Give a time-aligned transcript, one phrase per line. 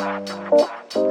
[0.00, 1.09] Các bạn có thể.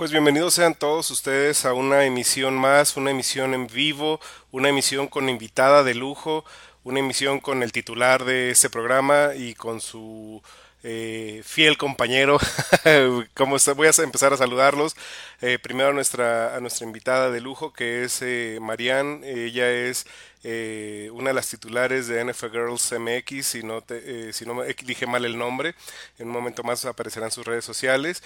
[0.00, 4.18] Pues bienvenidos sean todos ustedes a una emisión más, una emisión en vivo,
[4.50, 6.42] una emisión con invitada de lujo,
[6.84, 10.42] una emisión con el titular de este programa y con su
[10.82, 12.38] eh, fiel compañero.
[13.34, 14.96] como voy a empezar a saludarlos.
[15.40, 19.20] Eh, primero a nuestra, a nuestra invitada de lujo, que es eh, Marianne.
[19.24, 20.06] Ella es
[20.42, 25.06] eh, una de las titulares de NFL Girls MX, si no, te, si no dije
[25.06, 25.74] mal el nombre.
[26.18, 28.22] En un momento más aparecerán sus redes sociales.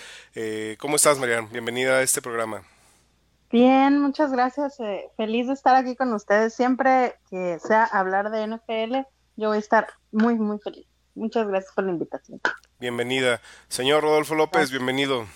[0.78, 1.48] ¿Cómo estás, Marianne?
[1.50, 2.62] Bienvenida a este programa.
[3.50, 4.78] Bien, muchas gracias.
[5.16, 6.54] feliz de estar aquí con ustedes.
[6.54, 9.06] Siempre que sea hablar de NFL,
[9.36, 10.86] yo voy a estar muy, muy feliz.
[11.14, 12.40] Muchas gracias por la invitación.
[12.80, 13.40] Bienvenida.
[13.68, 15.26] Señor Rodolfo López, bienvenido.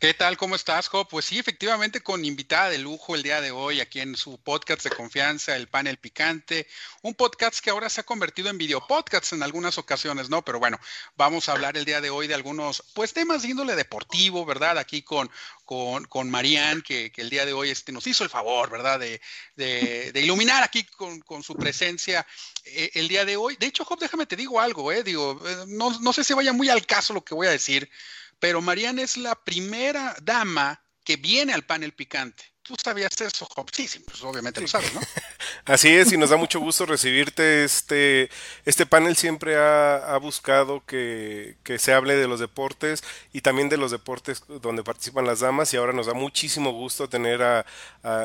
[0.00, 0.38] ¿Qué tal?
[0.38, 1.06] ¿Cómo estás, Job?
[1.10, 4.82] Pues sí, efectivamente, con invitada de lujo el día de hoy aquí en su podcast
[4.82, 6.66] de confianza, el panel picante,
[7.02, 10.42] un podcast que ahora se ha convertido en video podcast en algunas ocasiones, ¿no?
[10.42, 10.80] Pero bueno,
[11.16, 14.78] vamos a hablar el día de hoy de algunos, pues temas de índole deportivo, ¿verdad?
[14.78, 15.30] Aquí con,
[15.66, 18.98] con, con Marianne, que, el día de hoy este, nos hizo el favor, ¿verdad?
[18.98, 19.20] De,
[19.54, 22.26] de, iluminar aquí con, con su presencia
[22.64, 23.56] eh, el día de hoy.
[23.56, 25.02] De hecho, Job, déjame te digo algo, ¿eh?
[25.02, 27.90] Digo, eh, no, no sé si vaya muy al caso lo que voy a decir
[28.40, 32.42] pero Mariana es la primera dama que viene al panel picante.
[32.62, 33.68] ¿Tú sabías eso, Job?
[33.72, 35.00] Sí, sí, pues obviamente lo sabes, ¿no?
[35.64, 37.64] Así es, y nos da mucho gusto recibirte.
[37.64, 38.30] Este,
[38.64, 43.02] este panel siempre ha, buscado que, se hable de los deportes
[43.32, 47.08] y también de los deportes donde participan las damas, y ahora nos da muchísimo gusto
[47.08, 47.66] tener a,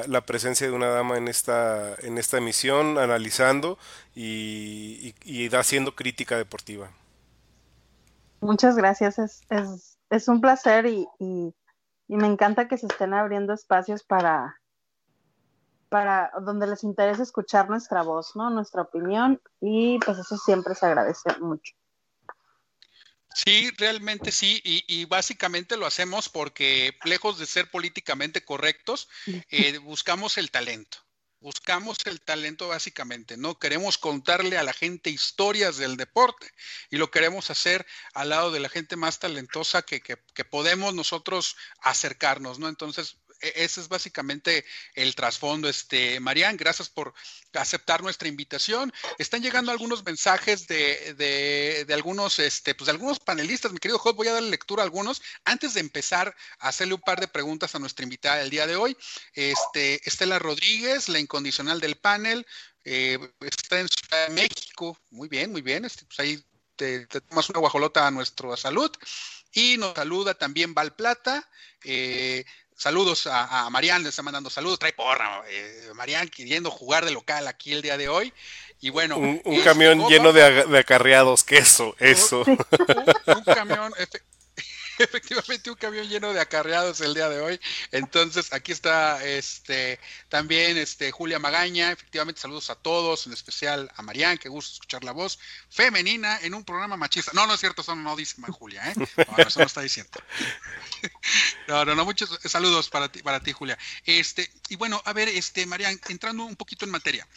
[0.08, 3.80] la presencia de una dama en esta, en esta emisión, analizando
[4.14, 5.16] y,
[5.54, 6.92] haciendo crítica deportiva.
[8.42, 11.08] Muchas gracias, es, es es un placer y,
[12.08, 14.62] me encanta que se estén abriendo espacios para,
[15.90, 18.50] para donde les interese escuchar nuestra voz, ¿no?
[18.52, 21.74] Nuestra opinión y pues eso siempre se agradece mucho.
[23.34, 29.10] Sí, realmente sí, y, básicamente lo hacemos porque lejos de ser políticamente correctos,
[29.50, 31.05] eh, buscamos el talento.
[31.40, 33.60] Buscamos el talento básicamente, ¿no?
[33.60, 36.50] Queremos contarle a la gente historias del deporte
[36.90, 41.56] y lo queremos hacer al lado de la gente más talentosa que, que, podemos nosotros
[41.82, 42.68] acercarnos, ¿no?
[42.68, 45.70] Entonces, ese es básicamente el trasfondo.
[45.70, 47.14] Este, Marian, gracias por
[47.54, 48.94] aceptar nuestra invitación.
[49.18, 53.72] Están llegando algunos mensajes de, de, algunos, este, pues de algunos panelistas.
[53.72, 55.22] Mi querido Job, voy a darle lectura a algunos.
[55.44, 58.76] Antes de empezar a hacerle un par de preguntas a nuestra invitada del día de
[58.76, 58.98] hoy,
[59.34, 62.46] este, Estela Rodríguez, la incondicional del panel,
[62.84, 64.98] eh, está en Ciudad de México.
[65.10, 65.86] Muy bien, muy bien.
[65.86, 66.44] Este, pues ahí
[66.76, 68.92] te, tomas una guajolota a nuestra salud.
[69.52, 71.50] Y nos saluda también Val Plata.
[71.84, 72.46] Eh,
[72.78, 77.12] Saludos a, a Marian, le está mandando saludos, trae porra, eh, Marian queriendo jugar de
[77.12, 78.34] local aquí el día de hoy.
[78.82, 79.18] Y bueno.
[79.18, 82.44] Un, camión lleno de, acarreados, queso, eso.
[83.28, 83.94] Un, camión,
[85.00, 87.60] efectivamente un camión lleno de acarreados el día de hoy.
[87.92, 90.00] Entonces, aquí está este
[90.30, 91.92] también este Julia Magaña.
[91.92, 95.40] Efectivamente, saludos a todos, en especial a Marian, que gusta escuchar la voz
[95.70, 97.32] femenina en un programa machista.
[97.34, 98.94] No, no es cierto, eso no dice Julia, ¿eh?
[98.98, 100.12] No, eso no está diciendo.
[101.68, 103.78] No, no, no, muchos saludos para ti, para ti, Julia.
[104.06, 107.28] Este, y bueno, a ver, este, Marian, entrando un poquito en materia.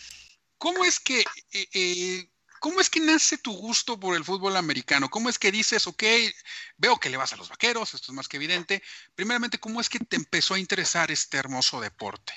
[0.58, 1.20] ¿Cómo es que
[1.52, 2.28] eh, eh
[2.60, 5.08] ¿Cómo es que nace tu gusto por el fútbol americano?
[5.08, 6.02] ¿Cómo es que dices, ok,
[6.76, 8.82] veo que le vas a los vaqueros, esto es más que evidente.
[9.14, 12.32] Primeramente, ¿cómo es que te empezó a interesar este hermoso deporte?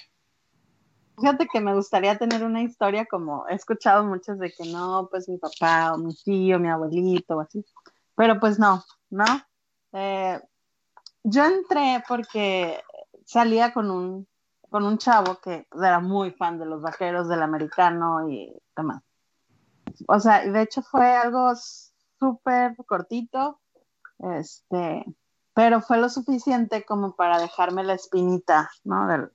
[1.19, 5.27] Fíjate que me gustaría tener una historia como he escuchado muchas de que no, pues
[5.27, 7.65] mi papá o mi tío, mi abuelito o así.
[8.15, 9.25] Pero pues no, ¿no?
[9.93, 10.39] Eh,
[11.23, 12.81] yo entré porque
[13.25, 14.27] salía con un,
[14.69, 19.03] con un chavo que era muy fan de los vaqueros, del americano y demás
[20.07, 21.51] o sea, de hecho fue algo
[22.19, 23.59] súper cortito,
[24.37, 25.05] este,
[25.53, 29.07] pero fue lo suficiente como para dejarme la espinita, ¿no?
[29.07, 29.31] Del,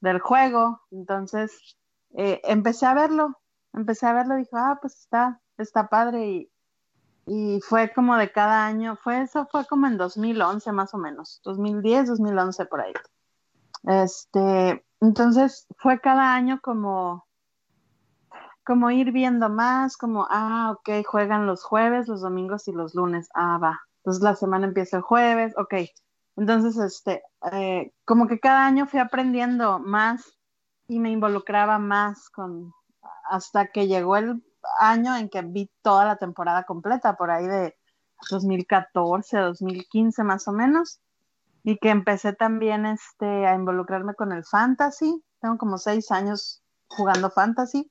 [0.00, 0.80] del juego.
[0.90, 1.76] Entonces,
[2.14, 3.38] eh, empecé a verlo,
[3.72, 6.52] empecé a verlo dije, ah, pues está, está padre y,
[7.26, 11.40] y fue como de cada año, fue eso fue como en 2011 más o menos,
[11.44, 12.92] 2010, 2011 por ahí.
[13.84, 17.27] Este, entonces fue cada año como
[18.68, 23.30] como ir viendo más, como, ah, ok, juegan los jueves, los domingos y los lunes,
[23.34, 23.80] ah, va.
[24.00, 25.74] Entonces la semana empieza el jueves, ok.
[26.36, 30.22] Entonces, este, eh, como que cada año fui aprendiendo más
[30.86, 32.74] y me involucraba más con,
[33.30, 34.44] hasta que llegó el
[34.80, 37.74] año en que vi toda la temporada completa, por ahí de
[38.30, 41.00] 2014, 2015 más o menos,
[41.64, 45.24] y que empecé también este, a involucrarme con el fantasy.
[45.40, 47.90] Tengo como seis años jugando fantasy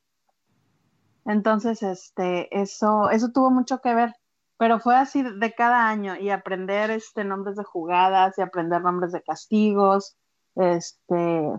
[1.27, 4.15] entonces, este, eso, eso tuvo mucho que ver,
[4.57, 9.11] pero fue así de cada año y aprender este nombres de jugadas y aprender nombres
[9.11, 10.15] de castigos,
[10.55, 11.51] este,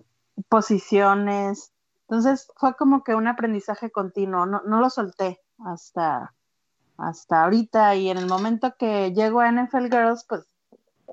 [0.49, 1.73] posiciones,
[2.03, 6.35] Entonces fue como que un aprendizaje continuo, no, no lo solté hasta,
[6.97, 10.47] hasta ahorita y en el momento que llego a NFL Girls, pues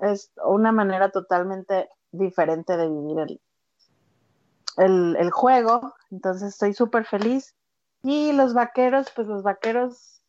[0.01, 3.39] es una manera totalmente diferente de vivir
[4.77, 7.53] el, el, juego, entonces estoy súper feliz.
[8.07, 10.21] Y los vaqueros, pues los vaqueros,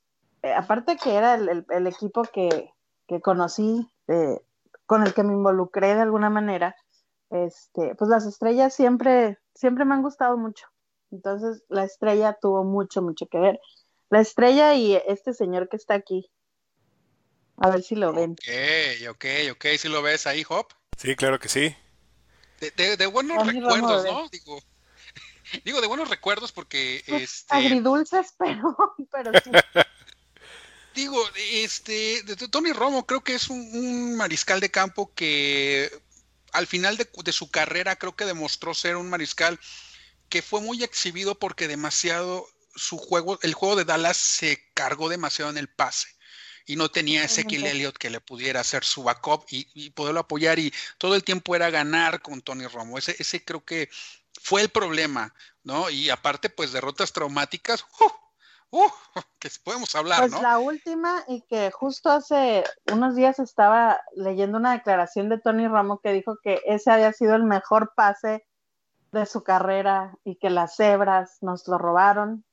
[0.42, 2.70] eh, aparte que era el, el equipo que,
[3.06, 4.40] que conocí, eh,
[4.86, 6.74] con el que me involucré de alguna manera,
[7.28, 10.66] este, pues las estrellas siempre, siempre me han gustado mucho.
[11.10, 13.60] Entonces la estrella tuvo mucho, mucho que ver.
[14.08, 16.30] La estrella y este señor que está aquí.
[17.58, 18.30] A ver si lo ven.
[18.30, 19.66] Ok, ok, ok.
[19.76, 20.68] ¿Si lo ves ahí, Hop?
[20.96, 21.76] Sí, claro que sí.
[22.58, 24.30] De, buenos recuerdos, ¿no?
[24.30, 24.60] Digo,
[25.64, 27.02] digo, de buenos recuerdos porque...
[27.06, 27.54] Pues, este...
[27.54, 28.76] Agridulces, pero,
[29.10, 29.50] pero sí.
[30.94, 31.22] digo,
[31.52, 35.90] este, Tony Romo creo que es un, mariscal de campo que
[36.52, 39.58] al final de, de, su carrera creo que demostró ser un mariscal
[40.28, 45.50] que fue muy exhibido porque demasiado su juego, el juego de Dallas se cargó demasiado
[45.50, 46.08] en el pase
[46.66, 50.58] y no tenía ese Kill Elliott que le pudiera hacer su backup y, poderlo apoyar
[50.58, 52.98] y todo el tiempo era ganar con Tony Romo.
[52.98, 53.88] Ese, ese creo que
[54.46, 55.34] fue el problema,
[55.64, 55.90] ¿no?
[55.90, 58.78] Y aparte, pues derrotas traumáticas, ¡uh!
[58.78, 58.90] ¡Uh!
[59.38, 64.72] que podemos hablar, pues la última y que justo hace unos días estaba leyendo una
[64.72, 68.46] declaración de Tony Romo que dijo que ese había sido el mejor pase
[69.12, 72.44] de su carrera y que las cebras nos lo robaron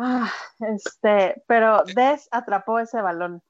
[0.00, 3.42] Ah, este, pero Des atrapó ese balón.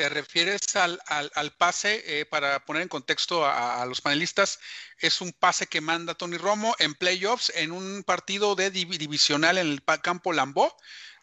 [0.00, 4.58] ¿Te refieres al, al, pase, eh, para poner en contexto a, los panelistas,
[4.96, 9.66] es un pase que manda Tony Romo en playoffs en un partido de divisional en
[9.66, 10.74] el campo Lambó,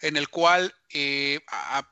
[0.01, 1.39] en el cual, eh,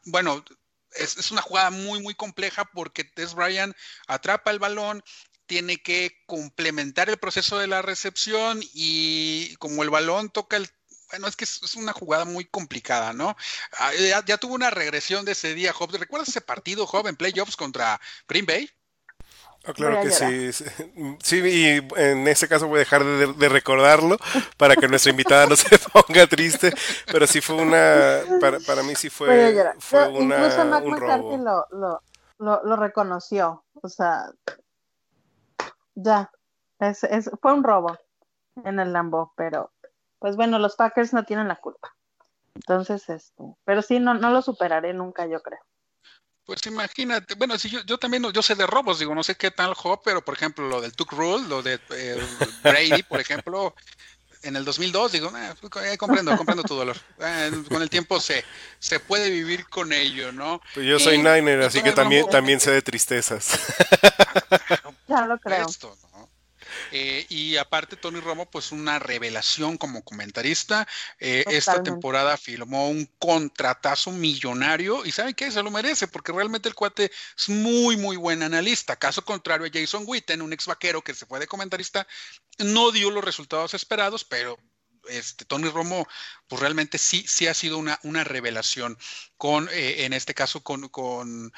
[0.05, 0.45] bueno,
[0.91, 3.75] es, es, una jugada muy, muy compleja porque Des Bryant
[4.05, 5.03] atrapa el balón,
[5.47, 10.69] tiene que complementar el proceso de la recepción y como el balón toca el
[11.09, 13.35] bueno, es que es, una jugada muy complicada, ¿no?
[13.79, 13.91] Ah,
[14.25, 15.91] ya, tuvo una regresión de ese día, Job.
[15.97, 18.69] ¿Recuerdas ese partido, Job, en playoffs contra Green Bay?
[19.67, 20.51] Oh, claro que sí.
[21.23, 24.17] Sí, y en ese caso voy a dejar de, recordarlo
[24.57, 26.71] para que nuestra invitada no se ponga triste,
[27.11, 31.37] pero sí fue una, para, para mí sí fue, fue una, Incluso Mac un robo.
[31.37, 32.01] Lo, lo,
[32.37, 34.29] lo, lo, reconoció, o sea,
[35.95, 36.29] ya,
[36.79, 37.97] es, es, fue un robo
[38.63, 39.71] en el Lambo, pero
[40.25, 41.95] pues bueno, los Packers no tienen la culpa.
[42.55, 45.59] Entonces, este, pero sí, no, no lo superaré nunca, yo creo.
[46.45, 49.51] Pues imagínate, bueno, si yo, yo también, yo sé de robos, digo, no sé qué
[49.51, 52.19] tal Job, pero por ejemplo, lo del Tuck Rule, lo de eh,
[52.63, 53.75] Brady, por ejemplo,
[54.41, 56.97] en el 2002, digo, eh, comprendo, comprendo tu dolor.
[57.69, 58.43] con el tiempo se,
[58.79, 60.59] se puede vivir con ello, ¿no?
[60.73, 63.59] Pues yo soy Niner, así que también, también sé de tristezas.
[65.07, 65.67] ya lo creo.
[66.97, 70.87] Eh, y aparte, Tony Romo, pues una revelación como comentarista.
[71.19, 75.51] Eh, esta temporada firmó un contratazo millonario y ¿saben qué?
[75.51, 78.95] Se lo merece porque realmente el cuate es muy, muy buen analista.
[78.95, 82.07] Caso contrario a Jason Witten, un ex vaquero que se fue de comentarista,
[82.59, 84.57] no dio los resultados esperados, pero
[85.09, 86.07] este, Tony Romo,
[86.47, 88.97] pues realmente sí, sí ha sido una, una revelación
[89.35, 91.51] con, eh, en este caso, con, con,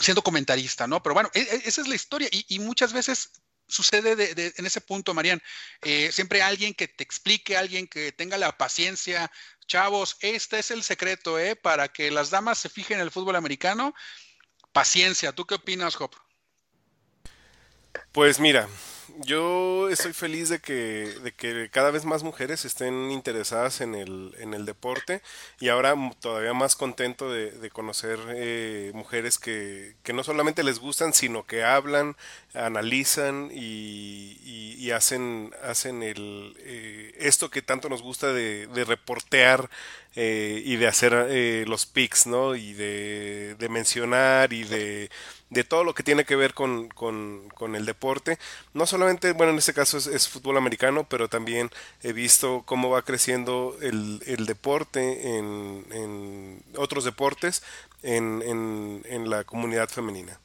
[0.00, 1.02] siendo comentarista, ¿no?
[1.02, 4.66] Pero bueno, e, e, esa es la historia y, y muchas veces sucede de, en
[4.66, 5.42] ese punto, Marian?
[5.82, 9.30] Eh, siempre alguien que te explique, alguien que tenga la paciencia.
[9.66, 11.56] Chavos, este es el secreto, ¿eh?
[11.56, 13.94] Para que las damas se fijen en el fútbol americano.
[14.72, 15.32] Paciencia.
[15.32, 16.10] ¿Tú qué opinas, Job?
[18.12, 18.68] Pues mira,
[19.18, 24.34] yo estoy feliz de que, de que cada vez más mujeres estén interesadas en el,
[24.38, 25.22] en el deporte
[25.60, 31.12] y ahora todavía más contento de, conocer eh, mujeres que, que, no solamente les gustan,
[31.12, 32.16] sino que hablan,
[32.54, 39.70] analizan y, y, hacen, hacen el, eh, esto que tanto nos gusta de, de reportear
[40.14, 42.54] eh, y de hacer eh, los pics, ¿no?
[42.54, 45.10] Y de, de mencionar y de
[45.52, 48.38] de todo lo que tiene que ver con, con, el deporte.
[48.72, 51.70] No solamente, bueno, en este caso es, fútbol americano, pero también
[52.02, 57.62] he visto cómo va creciendo el, el deporte en, en, otros deportes
[58.02, 60.40] en, en, en la comunidad femenina.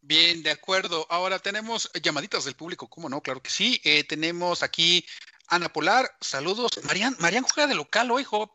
[0.00, 1.06] Bien, de acuerdo.
[1.10, 3.20] Ahora tenemos llamaditas del público, ¿cómo no?
[3.20, 3.80] Claro que sí.
[3.84, 5.04] Eh, tenemos aquí
[5.46, 6.72] Ana Polar, saludos.
[6.84, 8.50] Marian, Marian juega de local hoy, Hop.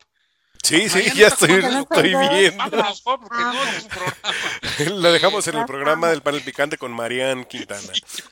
[0.63, 2.65] Sí, sí, ya estoy, estoy viendo.
[5.01, 7.91] Lo dejamos en el programa del panel picante con Marian Quintana.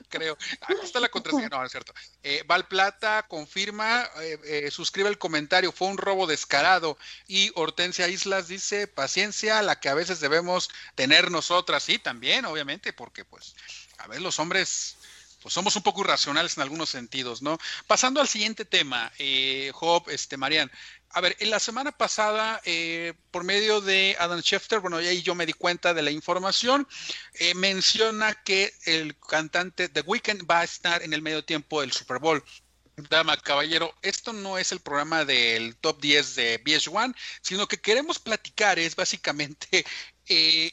[0.09, 0.37] creo.
[0.61, 1.93] Aquí está la contraseña, no, es cierto.
[2.23, 6.97] Eh, Val Plata confirma, eh, eh, suscribe el comentario, fue un robo descarado.
[7.27, 11.83] Y Hortensia Islas dice, paciencia, la que a veces debemos tener nosotras.
[11.83, 13.55] Sí, también, obviamente, porque pues,
[13.97, 14.97] a ver, los hombres
[15.45, 17.59] pues somos un poco irracionales en algunos sentidos, ¿no?
[17.85, 20.71] Pasando al siguiente tema, eh, Job, este, Marian.
[21.11, 25.35] A ver, en la semana pasada, eh, por medio de Adam Schefter, bueno, ahí yo
[25.35, 26.87] me di cuenta de la información,
[27.35, 31.91] eh, menciona que el cantante The Weeknd va a estar en el medio tiempo del
[31.91, 32.43] Super Bowl.
[33.11, 38.17] Dama, caballero, esto no es el programa del top 10 de BS1, sino que queremos
[38.17, 39.85] platicar es básicamente
[40.27, 40.71] eh,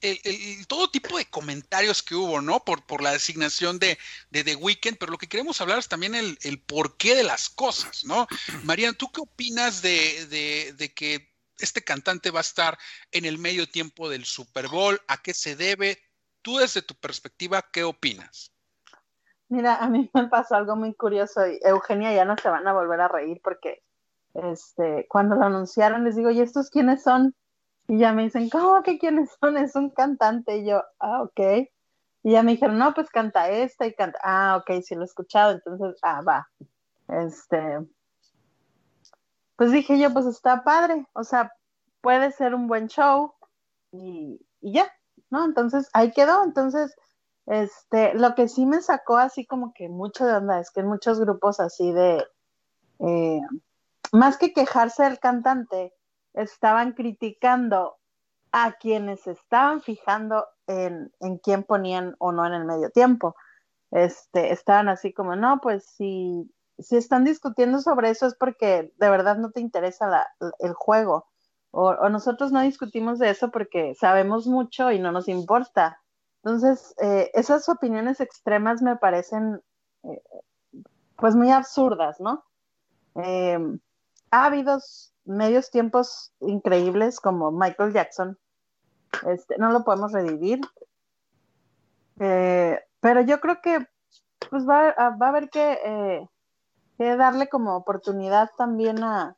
[0.00, 2.60] el, todo tipo de comentarios que hubo, ¿no?
[2.60, 3.98] Por, por la designación de,
[4.30, 7.48] de The Weeknd, pero lo que queremos hablar es también el, el porqué de las
[7.48, 8.26] cosas, ¿no?
[8.64, 12.78] Mariana, ¿tú qué opinas de, de, de que este cantante va a estar
[13.12, 15.00] en el medio tiempo del Super Bowl?
[15.08, 15.98] ¿A qué se debe?
[16.42, 18.52] Tú desde tu perspectiva, ¿qué opinas?
[19.48, 22.72] Mira, a mí me pasó algo muy curioso y Eugenia ya no se van a
[22.72, 23.82] volver a reír porque
[24.34, 27.34] este, cuando lo anunciaron les digo, ¿y estos quiénes son?
[27.86, 29.56] Y ya me dicen, ¿cómo que quiénes son?
[29.56, 30.58] Es un cantante.
[30.58, 31.68] Y yo, ah, ok.
[32.22, 34.18] Y ya me dijeron, no, pues canta esta y canta.
[34.22, 35.52] Ah, ok, sí lo he escuchado.
[35.52, 36.48] Entonces, ah, va.
[37.08, 37.80] Este.
[39.56, 41.06] Pues dije yo, pues está padre.
[41.12, 41.52] O sea,
[42.00, 43.34] puede ser un buen show
[43.92, 44.90] y, y ya,
[45.30, 45.44] ¿no?
[45.44, 46.42] Entonces, ahí quedó.
[46.42, 46.96] Entonces,
[47.46, 50.86] este, lo que sí me sacó así como que mucho de onda es que en
[50.86, 52.24] muchos grupos así de,
[53.00, 53.40] eh,
[54.12, 55.92] más que quejarse del cantante,
[56.34, 57.96] estaban criticando
[58.52, 63.34] a quienes estaban fijando en, en quién ponían o no en el medio tiempo.
[63.90, 69.10] Este, estaban así como, no, pues si, si están discutiendo sobre eso es porque de
[69.10, 70.26] verdad no te interesa la,
[70.60, 71.26] el juego.
[71.70, 76.00] O, o, nosotros no discutimos de eso porque sabemos mucho y no nos importa.
[76.44, 79.62] Entonces, eh, esas opiniones extremas me parecen
[80.04, 80.22] eh,
[81.16, 82.44] pues muy absurdas, ¿no?
[83.16, 83.58] Eh,
[85.24, 88.38] medios tiempos increíbles como Michael Jackson,
[89.26, 90.60] este, no lo podemos revivir,
[92.16, 93.86] pero yo creo que
[94.50, 96.28] pues va, va a haber que,
[96.98, 99.36] que, darle como oportunidad también a,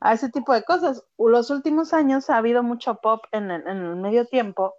[0.00, 1.04] a, ese tipo de cosas.
[1.16, 4.74] Los últimos años ha habido mucho pop en, en el medio tiempo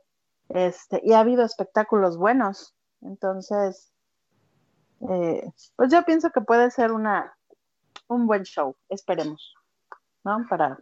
[0.50, 2.76] este, y ha habido espectáculos buenos.
[3.02, 3.92] Entonces,
[5.10, 7.36] eh, pues yo pienso que puede ser una
[8.08, 9.54] un buen show, esperemos,
[10.24, 10.46] ¿no?
[10.50, 10.78] Para,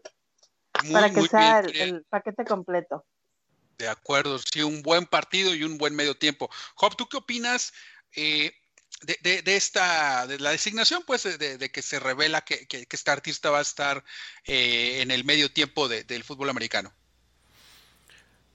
[0.91, 3.05] para que sea el, paquete completo.
[3.77, 6.49] De acuerdo, sí, un buen partido y un buen medio tiempo.
[6.75, 7.73] Job, ¿tú qué opinas
[8.15, 8.51] eh,
[9.01, 13.51] de, de, esta, de la designación, pues, de, que se revela que, que, este artista
[13.51, 14.03] va a estar
[14.45, 16.91] eh, en el medio tiempo del fútbol americano?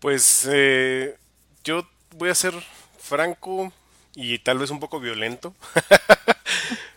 [0.01, 1.16] Pues eh,
[1.62, 2.55] yo voy a ser
[2.99, 3.73] franco
[4.14, 5.55] y tal vez un poco violento.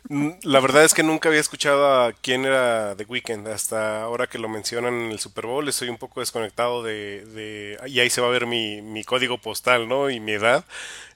[0.07, 4.37] La verdad es que nunca había escuchado a quién era The Weeknd hasta ahora que
[4.37, 5.67] lo mencionan en el Super Bowl.
[5.67, 9.39] Estoy un poco desconectado de, de y ahí se va a ver mi, mi, código
[9.39, 10.11] postal, ¿no?
[10.11, 10.63] Y mi edad.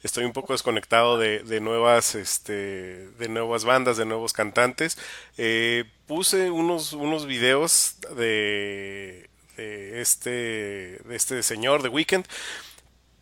[0.02, 4.98] Estoy un poco desconectado de, de nuevas, este, de nuevas bandas, de nuevos cantantes.
[5.38, 12.26] Eh, puse unos, unos videos de de este, de este señor de Weekend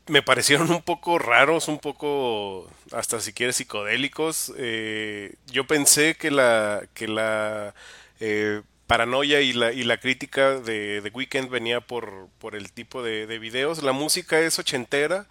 [0.07, 4.53] me parecieron un poco raros, un poco hasta si quieres psicodélicos.
[4.57, 7.73] Eh, yo pensé que la, que la
[8.19, 13.03] eh, paranoia y la, y la crítica de, de Weekend venía por, por el tipo
[13.03, 13.83] de, de, videos.
[13.83, 15.27] La música es ochentera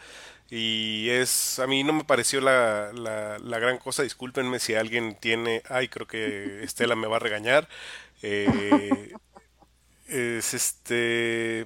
[0.51, 4.03] y es, a mí no me pareció la, la, la gran cosa.
[4.03, 7.69] Discúlpenme si alguien tiene, ay, creo que Estela me va a regañar.
[8.23, 9.13] Eh,
[10.09, 11.65] es este.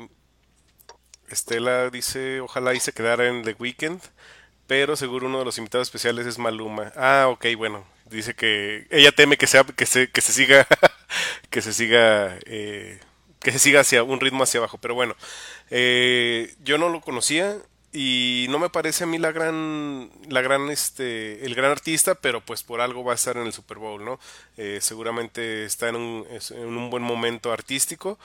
[1.31, 4.01] Estela dice: Ojalá y se quedara en The Weeknd.
[4.67, 6.93] Pero seguro uno de los invitados especiales es Maluma.
[6.97, 7.85] Ah, ok, bueno.
[8.07, 10.67] Dice que ella teme que sea que se, que se siga
[11.51, 13.01] que se siga eh,
[13.41, 14.79] que se siga hacia un ritmo hacia abajo.
[14.79, 15.17] Pero bueno,
[15.71, 17.57] eh, yo no lo conocía
[17.93, 22.41] y no me parece a mí la gran la gran este el gran artista pero
[22.41, 24.21] pues por algo va a estar en el Super Bowl no
[24.57, 28.17] eh, seguramente está en un, en un buen momento artístico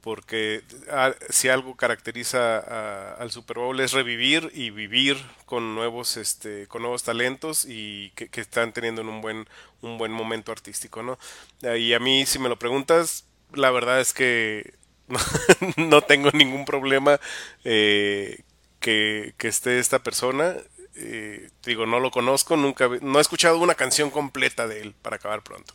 [0.00, 6.66] porque ah, si algo caracteriza al Super Bowl es revivir y vivir con nuevos este
[6.68, 9.48] con nuevos talentos y que, que están teniendo un buen
[9.82, 11.18] un buen momento artístico no
[11.76, 14.80] y a mí si me lo preguntas la verdad es que
[15.76, 17.20] no, tengo ningún problema
[17.64, 18.40] eh,
[18.78, 20.56] que, esté esta persona.
[20.96, 25.16] Eh, digo, no lo conozco, nunca, no he escuchado una canción completa de él para
[25.16, 25.74] acabar pronto.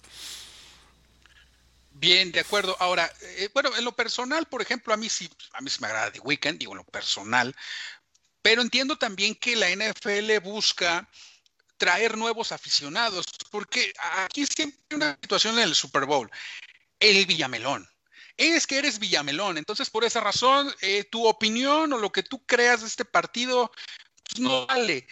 [2.05, 2.77] Bien, de acuerdo.
[2.79, 5.87] Ahora, eh, bueno, en lo personal, por ejemplo, a mí sí, a mí sí me
[5.87, 7.55] agrada The Weeknd, digo, en lo personal,
[8.43, 11.09] pero entiendo también que la NFL busca
[11.77, 13.91] traer nuevos aficionados, porque
[14.27, 16.29] aquí siempre hay una situación en el Super Bowl,
[16.99, 17.89] el Villamelón
[18.37, 19.57] es que eres Villamelón.
[19.57, 23.71] Entonces, por esa razón, eh, tu opinión o lo que tú creas de este partido
[24.29, 25.07] pues, no vale.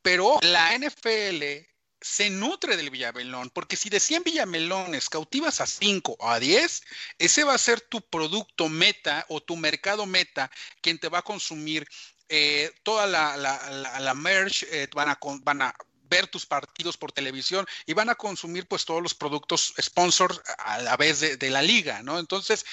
[0.00, 1.66] pero la NFL
[2.04, 6.82] se nutre del Villamelón, porque si de 100 Villamelones cautivas a 5 o a 10,
[7.18, 10.50] ese va a ser tu producto meta o tu mercado meta,
[10.82, 11.88] quien te va a consumir
[12.28, 17.64] eh, toda la, la, merch, eh, van, a, van a ver tus partidos por televisión
[17.86, 21.62] y van a consumir pues todos los productos sponsors a la vez de, de la
[21.62, 22.18] liga, ¿no?
[22.18, 22.66] Entonces,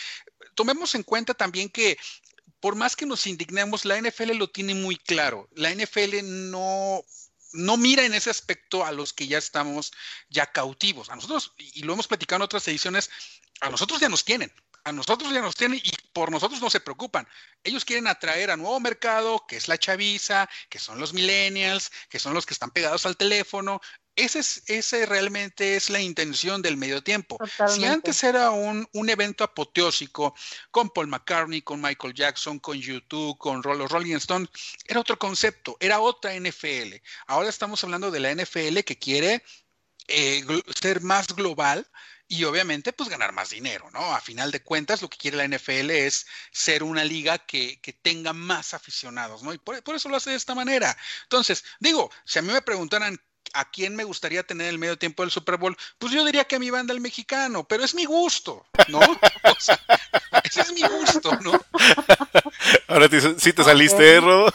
[0.55, 1.97] tomemos en cuenta también que
[2.59, 5.49] por más que nos indignemos, la NFL lo tiene muy claro.
[5.55, 7.03] La NFL no
[7.53, 9.91] no mira en ese aspecto a los que ya estamos
[10.29, 11.09] ya cautivos.
[11.09, 13.09] A nosotros, y lo hemos platicado en otras ediciones,
[13.61, 14.51] a nosotros ya nos tienen.
[14.83, 17.27] A nosotros ya nos tienen y por nosotros no se preocupan.
[17.63, 22.17] Ellos quieren atraer a nuevo mercado, que es la chaviza, que son los millennials, que
[22.17, 23.79] son los que están pegados al teléfono.
[24.15, 27.37] Ese, es, ese realmente es la intención del medio tiempo.
[27.67, 30.35] Si antes era un, un, evento apoteósico
[30.69, 34.49] con Paul McCartney, con Michael Jackson, con YouTube, con los Rolling Stones,
[34.85, 36.95] era otro concepto, era otra NFL.
[37.27, 39.43] Ahora estamos hablando de la NFL que quiere
[40.07, 40.43] eh,
[40.79, 41.87] ser más global
[42.27, 44.15] y obviamente pues ganar más dinero, ¿no?
[44.15, 47.93] A final de cuentas lo que quiere la NFL es ser una liga que, que
[47.93, 49.53] tenga más aficionados, ¿no?
[49.53, 50.97] Y por, por, eso lo hace de esta manera.
[51.23, 53.21] Entonces, digo, si a mí me preguntaran
[53.53, 56.55] a quién me gustaría tener el medio tiempo del Super Bowl, pues yo diría que
[56.55, 58.99] a mi banda el mexicano, pero es mi gusto, ¿no?
[59.43, 59.79] O sea,
[60.43, 61.59] ese es mi gusto, ¿no?
[62.87, 64.53] Ahora sí te saliste, Rodo.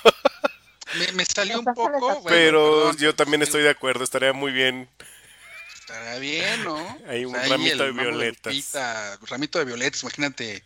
[0.95, 1.99] Me, me, salió un poco.
[2.01, 4.89] Bueno, pero perdón, yo también estoy de acuerdo, estaría muy bien.
[5.75, 6.99] Estaría bien, ¿no?
[7.09, 8.53] Hay un o sea, ramito de violetas.
[8.53, 10.65] Pita, ramito de violetas, imagínate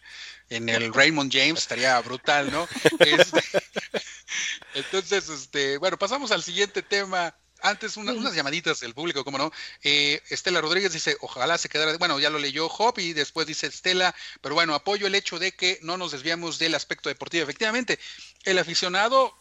[0.51, 2.69] en el Raymond James, estaría brutal, ¿no?
[3.01, 3.43] Este,
[4.75, 9.53] entonces, este, bueno, pasamos al siguiente tema antes una, unas llamaditas del público, ¿cómo no?
[9.83, 13.67] Eh, Estela Rodríguez dice, ojalá se quedara, bueno, ya lo leyó Hop y después dice
[13.67, 17.45] Estela, pero bueno, apoyo el hecho de que no nos desviamos del aspecto deportivo.
[17.45, 17.99] Efectivamente,
[18.45, 19.37] el aficionado,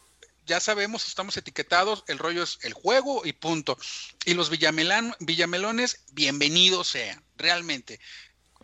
[0.46, 3.78] ya sabemos, estamos etiquetados, el rollo es el juego y punto.
[4.24, 8.00] Y los Villamelán, Villamelones, bienvenidos sean, realmente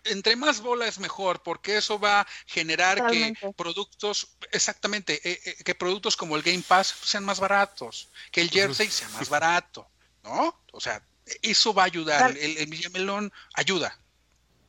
[0.07, 5.65] entre más bola es mejor, porque eso va a generar que productos, exactamente, eh, eh,
[5.65, 9.87] que productos como el Game Pass sean más baratos, que el Jersey sea más barato,
[10.23, 10.55] ¿no?
[10.73, 11.03] O sea,
[11.43, 13.99] eso va a ayudar, el, el Villamelón ayuda.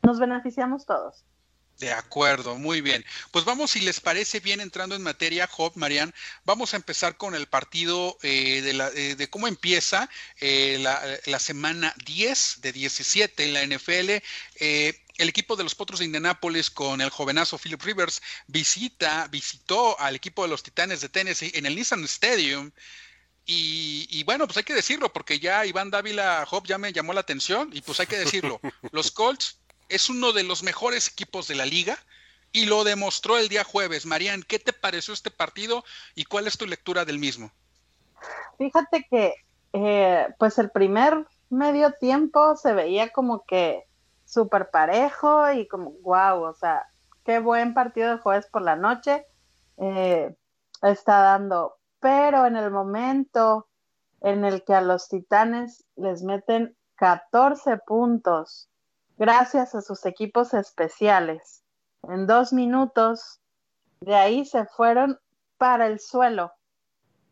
[0.04, 1.23] Nos beneficiamos todos.
[1.80, 3.06] De acuerdo, muy bien.
[3.32, 6.12] Pues vamos, si les parece bien, entrando en materia, Job, Marian,
[6.43, 11.00] vamos a empezar con el partido eh, de, la, eh, de, cómo empieza eh, la,
[11.28, 14.23] la, semana 10 de 17 en la NFL.
[15.18, 20.16] El equipo de los Potros de Indianápolis con el jovenazo Philip Rivers visita, visitó al
[20.16, 22.72] equipo de los Titanes de Tennessee en el Nissan Stadium.
[23.46, 27.14] Y, y, bueno, pues hay que decirlo, porque ya Iván Dávila Job ya me llamó
[27.14, 28.60] la atención, y pues hay que decirlo.
[28.92, 29.58] Los Colts
[29.90, 31.98] es uno de los mejores equipos de la liga
[32.52, 34.06] y lo demostró el día jueves.
[34.06, 35.84] Marían, ¿qué te pareció este partido
[36.16, 37.52] y cuál es tu lectura del mismo?
[38.58, 39.34] Fíjate que,
[39.74, 43.87] eh, pues el primer medio tiempo se veía como que
[44.28, 46.86] súper parejo y como, wow, o sea,
[47.24, 49.26] qué buen partido de jueves por la noche
[49.78, 50.36] eh,
[50.84, 51.78] está dando.
[52.00, 53.68] Pero en el momento
[54.22, 58.70] en el que a los titanes les meten 14 puntos
[59.18, 61.63] gracias a sus equipos especiales.
[62.04, 63.40] En dos minutos,
[64.02, 65.20] de ahí se fueron
[65.58, 66.52] para el suelo.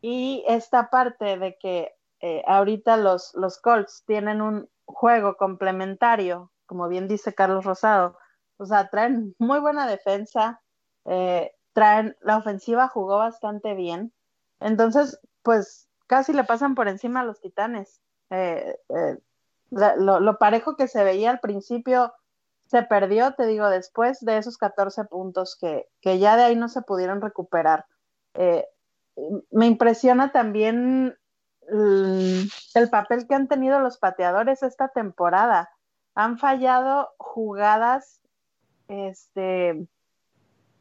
[0.01, 6.87] Y esta parte de que eh, ahorita los, los Colts tienen un juego complementario, como
[6.87, 8.17] bien dice Carlos Rosado,
[8.57, 10.61] o sea, traen muy buena defensa,
[11.05, 14.13] eh, traen, la ofensiva jugó bastante bien,
[14.59, 18.01] entonces, pues casi le pasan por encima a los titanes.
[18.29, 19.17] Eh, eh,
[19.71, 22.13] lo, parejo que se veía al principio
[22.67, 26.69] se perdió, te digo, después de esos 14 puntos que, que ya de ahí no
[26.69, 27.85] se pudieron recuperar.
[29.51, 31.15] Me impresiona también
[31.67, 35.69] el, papel que han tenido los pateadores esta temporada.
[36.15, 38.21] Han fallado jugadas
[38.87, 39.87] este,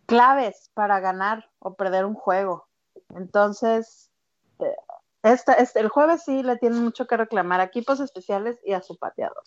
[0.07, 2.69] claves para ganar o perder un juego.
[3.17, 4.11] Entonces,
[4.61, 4.77] eh,
[5.23, 8.83] esta, este, el jueves sí le tienen mucho que reclamar a equipos especiales y a
[8.83, 9.43] su pateador.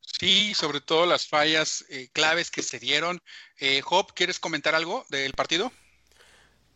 [0.00, 3.20] Sí, sobre todo las fallas eh, claves que se dieron.
[3.58, 5.72] Eh, Job, ¿quieres comentar algo del partido?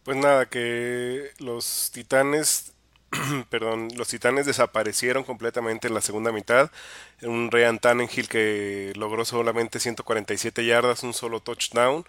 [0.02, 2.75] Pues nada, que los titanes
[3.50, 6.70] perdón, los Titanes desaparecieron completamente en la segunda mitad.
[7.22, 12.04] Un Ryan Tannenhill que logró solamente 147 yardas, un solo touchdown,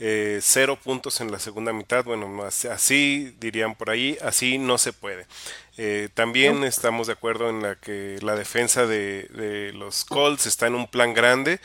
[0.00, 2.04] eh, cero puntos en la segunda mitad.
[2.04, 5.26] Bueno, así dirían por ahí, así no se puede.
[5.76, 10.66] Eh, también estamos de acuerdo en la que la defensa de, de los Colts está
[10.66, 11.60] en un plan grande.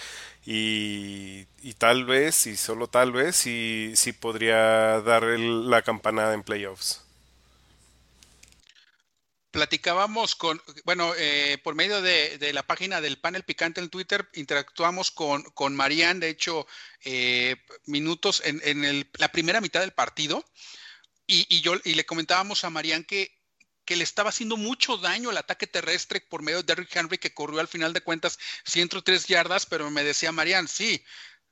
[0.48, 6.36] Y, y, tal vez, y solo tal vez, sí, sí podría dar el, la campanada
[6.36, 7.05] en playoffs.
[9.56, 15.12] Platicábamos con, bueno, eh, por medio de, la página del panel picante en Twitter, interactuamos
[15.12, 16.68] con, con Marianne, de hecho,
[17.06, 20.44] eh, minutos en, la primera mitad del partido,
[21.26, 23.32] y, yo y le comentábamos a Marianne que,
[23.86, 27.34] que le estaba haciendo mucho daño el ataque terrestre por medio de Derrick Henry, que
[27.34, 31.02] corrió al final de cuentas 103 yardas, pero me decía Marianne, sí,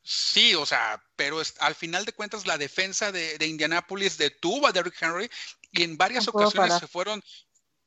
[0.05, 4.73] Sí, o sea, pero al final de cuentas la defensa de, de Indianapolis detuvo a
[4.73, 5.31] Derrick Henry
[5.71, 7.23] y en varias ocasiones se fueron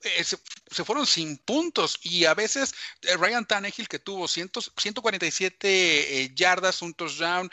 [0.02, 6.32] eh, se, fueron sin puntos y a veces eh, Ryan Tannehill que tuvo 147 eh,
[6.34, 7.50] yardas, un touchdown,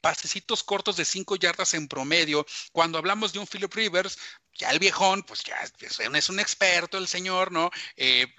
[0.00, 2.46] pasecitos cortos de 5 yardas en promedio.
[2.72, 4.16] Cuando hablamos de un Philip Rivers,
[4.54, 7.70] ya el viejón, pues ya es un experto el señor, ¿no?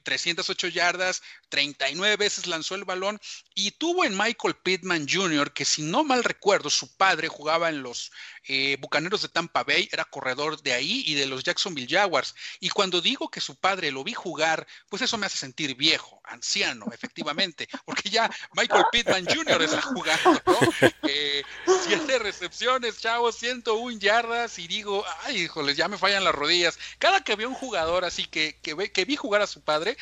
[0.03, 3.19] 308 yardas, 39 veces lanzó el balón
[3.55, 7.81] y tuvo en Michael Pittman Jr., que si no mal recuerdo, su padre jugaba en
[7.81, 8.11] los
[8.47, 12.35] eh, Bucaneros de Tampa Bay, era corredor de ahí y de los Jacksonville Jaguars.
[12.59, 16.21] Y cuando digo que su padre lo vi jugar, pues eso me hace sentir viejo,
[16.23, 19.61] anciano, efectivamente, porque ya Michael Pittman Jr.
[19.61, 20.59] está jugando, ¿no?
[21.09, 21.43] Eh,
[21.83, 26.77] siete recepciones, chavos, 101 yardas y digo, ay, híjoles, ya me fallan las rodillas.
[26.99, 29.97] Cada que veo un jugador así que, que, que vi jugar a su padre,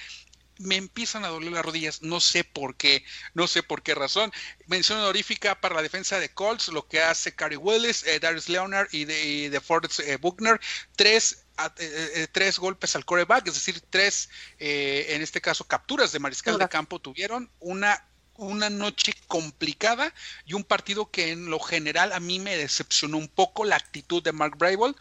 [0.57, 4.31] me empiezan a doler las rodillas, no sé por qué, no sé por qué razón.
[4.67, 8.87] Mención honorífica para la defensa de Colts, lo que hace Cary Willis, eh, Darius Leonard
[8.91, 10.59] y de, de Ford eh, Buckner,
[10.95, 11.45] tres,
[11.79, 16.69] eh, tres golpes al coreback, es decir, tres, en este caso, capturas de mariscal de
[16.69, 20.13] campo tuvieron, una una noche complicada
[20.45, 24.21] y un partido que en lo general a mí me decepcionó un poco la actitud
[24.21, 24.95] de Mark Brable,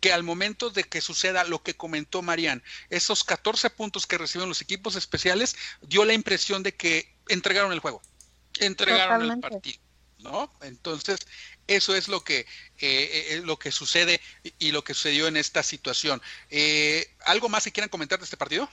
[0.00, 4.48] que al momento de que suceda lo que comentó Marian, esos 14 puntos que reciben
[4.48, 8.02] los equipos especiales, dio la impresión de que entregaron el juego,
[8.58, 9.80] entregaron el partido.
[10.18, 10.52] ¿No?
[10.60, 11.18] Entonces,
[11.66, 12.46] eso es lo que, eh,
[12.80, 14.20] eh, lo que sucede
[14.58, 16.20] y lo que sucedió en esta situación.
[16.50, 18.68] Eh, ¿Algo más que quieran comentar de este partido?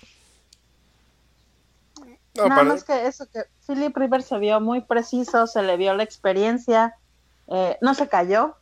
[2.38, 6.04] Nada más que eso, que Philip Rivers se vio muy preciso, se le vio la
[6.04, 6.96] experiencia,
[7.48, 8.56] eh, no se cayó,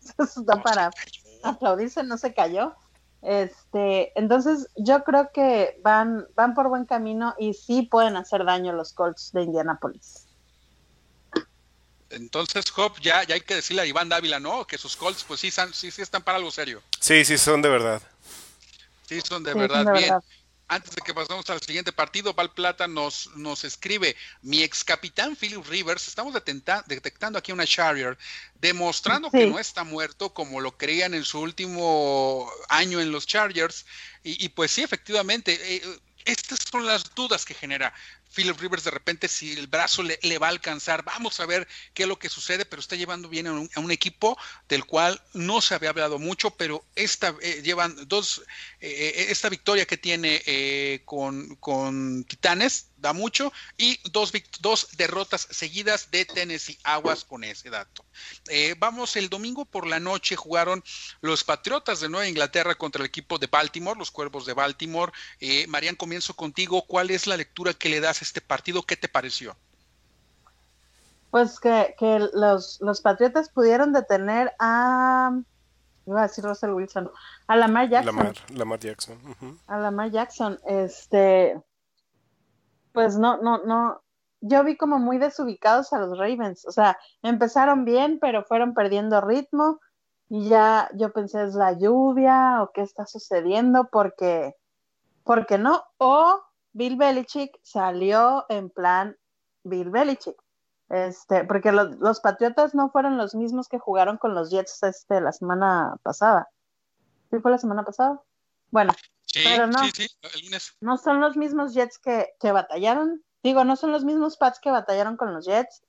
[0.18, 0.90] eso está para
[1.42, 2.74] aplaudirse, no se cayó.
[3.22, 8.72] Este, entonces yo creo que van, van por buen camino y sí pueden hacer daño
[8.72, 10.26] los Colts de Indianapolis.
[12.08, 14.66] Entonces, Job, ya, ya hay que decirle a Iván Dávila, ¿no?
[14.66, 16.82] Que sus Colts, pues sí, sí, sí están para algo serio.
[16.98, 18.02] Sí, sí, son de verdad.
[19.06, 19.92] Sí, son de verdad.
[19.92, 20.14] Bien.
[20.70, 25.34] Antes de que pasemos al siguiente partido, Val Plata nos, nos escribe, mi ex capitán
[25.34, 28.16] Philip Rivers, estamos detectando aquí una Charrier,
[28.54, 33.84] demostrando que no está muerto como lo creían en su último año en los Chargers.
[34.22, 35.82] Y, pues sí, efectivamente, eh,
[36.24, 37.92] estas son las dudas que genera
[38.34, 42.04] Philip Rivers de repente si el brazo le, va a alcanzar, vamos a ver qué
[42.04, 44.38] es lo que sucede, pero está llevando bien a un, equipo
[44.68, 48.42] del cual no se había hablado mucho, pero esta eh, llevan dos,
[48.80, 55.48] eh, eh, esta victoria que tiene con, con Titanes da mucho, y dos, dos derrotas
[55.50, 58.04] seguidas de Tennessee Aguas con ese dato.
[58.48, 60.82] Eh, vamos, el domingo por la noche jugaron
[61.20, 65.12] los Patriotas de Nueva Inglaterra contra el equipo de Baltimore, los Cuervos de Baltimore.
[65.40, 66.84] Eh, Marian, comienzo contigo.
[66.86, 68.82] ¿Cuál es la lectura que le das a este partido?
[68.82, 69.56] ¿Qué te pareció?
[71.30, 71.94] Pues que,
[72.34, 75.32] los, los Patriotas pudieron detener a
[76.06, 77.10] iba a decir Russell Wilson,
[77.46, 78.16] a Lamar Jackson.
[78.16, 79.18] Lamar, Lamar Jackson.
[79.66, 81.60] A Lamar Jackson, este,
[82.92, 84.02] pues no, no, no,
[84.40, 89.20] yo vi como muy desubicados a los Ravens, o sea, empezaron bien, pero fueron perdiendo
[89.20, 89.80] ritmo
[90.28, 93.88] y ya yo pensé, ¿es la lluvia o qué está sucediendo?
[93.90, 94.54] Porque,
[95.24, 96.40] porque no, o
[96.72, 99.16] Bill Belichick salió en plan
[99.64, 100.36] Bill Belichick.
[100.88, 105.20] Este, porque los, los Patriotas no fueron los mismos que jugaron con los Jets este,
[105.20, 106.48] la semana pasada.
[107.30, 108.20] ¿Sí fue la semana pasada?
[108.70, 108.92] Bueno,
[109.32, 109.80] pero no,
[110.80, 114.70] no son los mismos Jets que, que, batallaron, digo, no son los mismos Pats que
[114.70, 115.82] batallaron con los Jets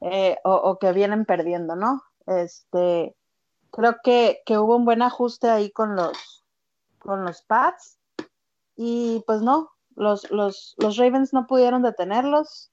[0.00, 2.02] eh, o, que vienen perdiendo, ¿no?
[2.26, 3.14] Este,
[3.70, 6.44] creo que, que, hubo un buen ajuste ahí con los,
[6.98, 7.98] con los Pats
[8.76, 12.70] y pues no, los, los, los Ravens no pudieron detenerlos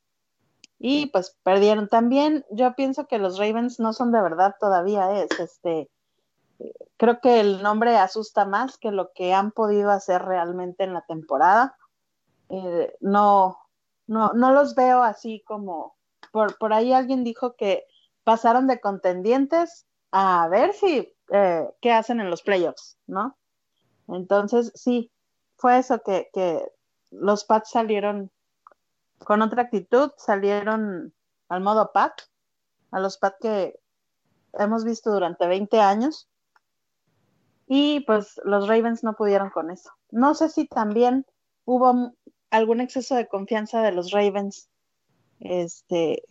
[0.79, 2.45] y pues perdieron también.
[2.51, 5.89] Yo pienso que los Ravens no son de verdad todavía, es este
[6.97, 11.01] creo que el nombre asusta más que lo que han podido hacer realmente en la
[11.01, 11.75] temporada.
[12.49, 13.57] Eh, no,
[14.07, 15.95] no, no los veo así como,
[16.31, 17.85] por, por ahí alguien dijo que
[18.23, 23.37] pasaron de contendientes a ver si, eh, qué hacen en los playoffs, ¿no?
[24.07, 25.11] Entonces, sí,
[25.57, 26.71] fue eso que, que
[27.09, 28.31] los Pats salieron
[29.19, 31.13] con otra actitud, salieron
[31.49, 32.13] al modo Pat,
[32.91, 33.79] a los Pats que
[34.53, 36.29] hemos visto durante 20 años
[37.75, 39.89] y pues los Ravens no pudieron con eso.
[40.11, 41.25] No sé si también
[41.65, 42.13] hubo
[42.51, 44.69] algún exceso de confianza de los Ravens,
[45.39, 46.23] este,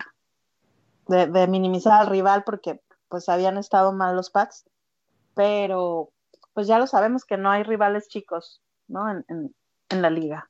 [1.08, 4.70] de, minimizar al rival porque pues habían estado mal los Pats,
[5.34, 6.12] pero
[6.52, 9.10] pues ya lo sabemos que no hay rivales chicos, ¿no?
[9.10, 9.52] en
[9.90, 10.48] la liga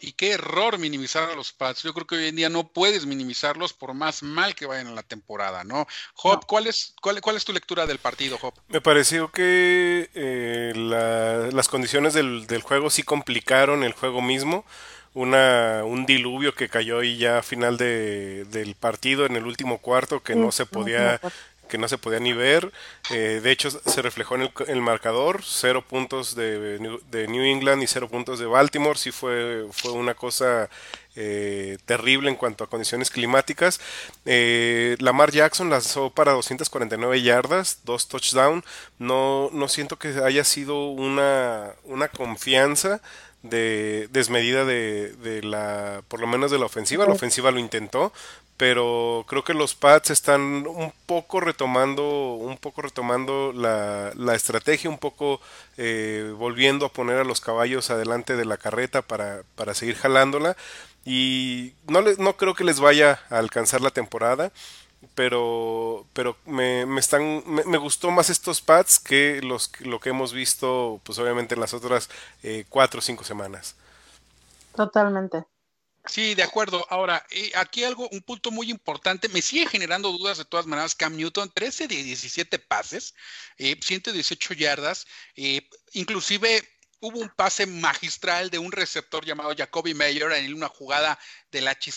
[0.00, 1.82] y qué error minimizar a los Pats.
[1.82, 4.94] Yo creo que hoy en día no puedes minimizarlos por más mal que vayan en
[4.94, 5.86] la temporada, ¿no?
[6.22, 8.54] Hop, ¿cuál, es, cuál, es tu lectura del partido, Hop?
[8.68, 10.72] Me pareció que eh,
[11.52, 14.64] las condiciones del, juego sí complicaron el juego mismo.
[15.12, 19.78] Una, un diluvio que cayó ahí ya a final de, del partido en el último
[19.78, 21.20] cuarto que no se podía
[21.74, 22.70] que no se podía ni ver.
[23.10, 28.08] Eh, de hecho, se reflejó en el, marcador, cero puntos de, New England y cero
[28.08, 28.96] puntos de Baltimore.
[28.96, 30.70] Sí fue, fue una cosa
[31.16, 33.80] eh, terrible en cuanto a condiciones climáticas.
[34.24, 38.64] Eh, Lamar Jackson lanzó para 249 yardas, dos touchdowns.
[39.00, 43.00] No, no siento que haya sido una, una confianza
[43.42, 48.10] de desmedida de, de, la por lo menos de la ofensiva la ofensiva lo intentó
[48.56, 54.90] pero creo que los Pats están un poco retomando, un poco retomando la, la estrategia,
[54.90, 55.40] un poco
[55.76, 60.56] eh, volviendo a poner a los caballos adelante de la carreta para, para seguir jalándola.
[61.04, 64.52] Y no, le, no creo que les vaya a alcanzar la temporada
[65.14, 70.32] pero pero me, me están me, gustó más estos pads que los lo que hemos
[70.32, 72.08] visto pues obviamente en las otras
[72.42, 73.76] eh, cuatro o cinco semanas.
[74.74, 75.44] Totalmente
[76.06, 76.86] Sí, de acuerdo.
[76.90, 80.94] Ahora, eh, aquí algo, un punto muy importante, me sigue generando dudas de todas maneras.
[80.94, 83.14] Cam Newton, 13 de 17 pases,
[83.56, 86.62] eh, 118 yardas, eh, inclusive
[87.00, 91.18] hubo un pase magistral de un receptor llamado Jacoby Mayer en una jugada
[91.50, 91.90] del H.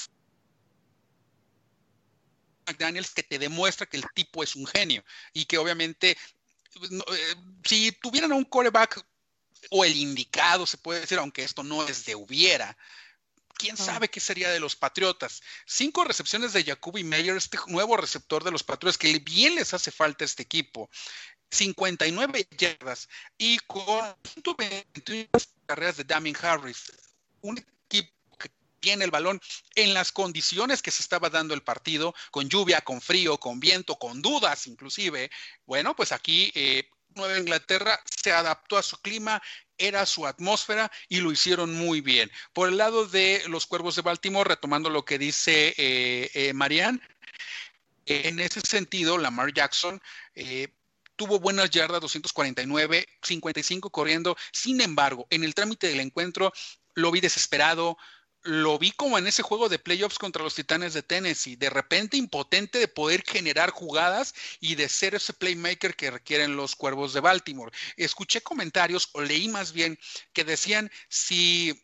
[2.65, 7.91] McDaniels que te demuestra que el tipo es un genio y que obviamente eh, si
[7.93, 9.05] tuvieran un coreback
[9.69, 12.77] o el indicado, se puede decir, aunque esto no es de hubiera,
[13.57, 15.41] quién sabe qué sería de los Patriotas.
[15.65, 19.91] Cinco recepciones de Jacoby Meyer, este nuevo receptor de los Patriotas, que bien les hace
[19.91, 20.89] falta a este equipo.
[21.49, 25.27] 59 yardas y con 121
[25.65, 26.91] carreras de Damien Harris.
[27.41, 29.39] Un equipo que tiene el balón
[29.75, 33.95] en las condiciones que se estaba dando el partido, con lluvia, con frío, con viento,
[33.95, 35.31] con dudas inclusive.
[35.65, 39.41] Bueno, pues aquí eh, Nueva Inglaterra se adaptó a su clima,
[39.77, 42.31] era su atmósfera y lo hicieron muy bien.
[42.53, 47.01] Por el lado de los Cuervos de Baltimore, retomando lo que dice eh, eh Marianne,
[48.05, 50.01] en ese sentido, Lamar Jackson
[50.33, 50.69] eh,
[51.17, 54.37] tuvo buenas yardas, 249, 55 corriendo.
[54.53, 56.53] Sin embargo, en el trámite del encuentro
[56.93, 57.97] lo vi desesperado,
[58.47, 62.15] lo vi como en ese juego de playoffs contra los Titanes de Tennessee, de repente
[62.15, 67.19] impotente de poder generar jugadas y de ser ese playmaker que requieren los Cuervos de
[67.19, 67.73] Baltimore.
[67.97, 69.99] Escuché comentarios o leí más bien
[70.33, 71.83] que decían si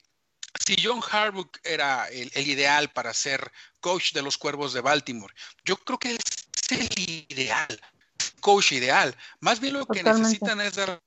[0.65, 5.33] si John Harbaugh era el, ideal para ser coach de los Cuervos de Baltimore,
[5.65, 6.19] yo creo que es
[6.69, 7.81] el ideal,
[8.39, 9.15] coach ideal.
[9.39, 11.01] Más bien lo que necesitan es dar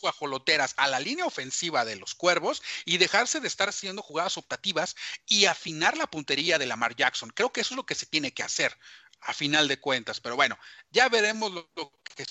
[0.00, 4.96] guajoloteras a la línea ofensiva de los cuervos y dejarse de estar haciendo jugadas optativas
[5.26, 7.30] y afinar la puntería de Lamar Jackson.
[7.30, 8.76] Creo que eso es lo que se tiene que hacer
[9.20, 10.20] a final de cuentas.
[10.20, 10.58] Pero bueno,
[10.90, 11.68] ya veremos lo,
[12.14, 12.24] que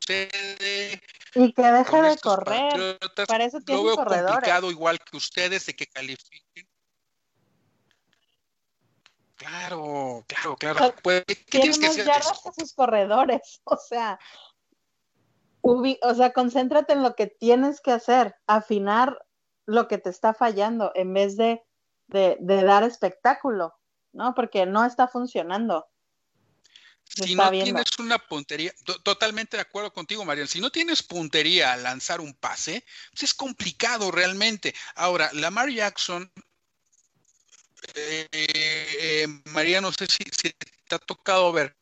[0.00, 1.02] sucede.
[1.34, 2.98] Y que deje de correr.
[3.26, 6.68] Para eso tiene lo veo complicado igual que ustedes de que califiquen.
[9.42, 10.94] Claro, claro, claro.
[11.02, 12.06] Pues, ¿Qué tienes que hacer?
[12.56, 14.18] sus corredores, o sea,
[15.62, 19.24] o sea, concéntrate en lo que tienes que hacer, afinar
[19.66, 21.62] lo que te está fallando en vez de,
[22.08, 23.74] de, dar espectáculo,
[24.12, 24.34] ¿no?
[24.34, 25.86] Porque no está funcionando.
[27.04, 28.72] si no tienes una puntería,
[29.02, 33.34] totalmente de acuerdo contigo, Marian, si no tienes puntería a lanzar un pase, pues es
[33.34, 34.74] complicado realmente.
[34.96, 36.30] Ahora, Lamar Jackson,
[37.94, 40.52] eh, eh, María, no sé si, si,
[40.88, 41.76] te ha tocado ver,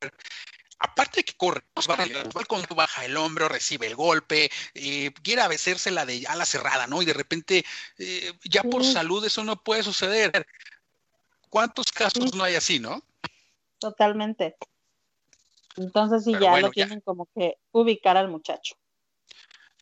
[0.80, 1.86] aparte de que corre, pues,
[2.48, 7.02] cuando baja el hombro, recibe el golpe, eh, quiere hacerse la de ala cerrada, ¿no?
[7.02, 7.64] Y de repente,
[7.98, 10.46] eh, ya por salud eso no puede suceder.
[11.50, 13.02] ¿Cuántos casos no hay así, no?
[13.78, 14.56] Totalmente.
[15.76, 18.79] Entonces sí, ya lo tienen como que ubicar al muchacho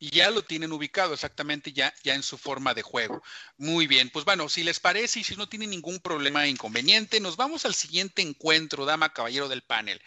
[0.01, 3.23] y ya lo tienen ubicado exactamente ya, ya en su forma de juego.
[3.57, 7.21] Muy bien, pues bueno, si les parece y si no tienen ningún problema e inconveniente,
[7.21, 10.01] nos vamos al siguiente encuentro, dama caballero del panel.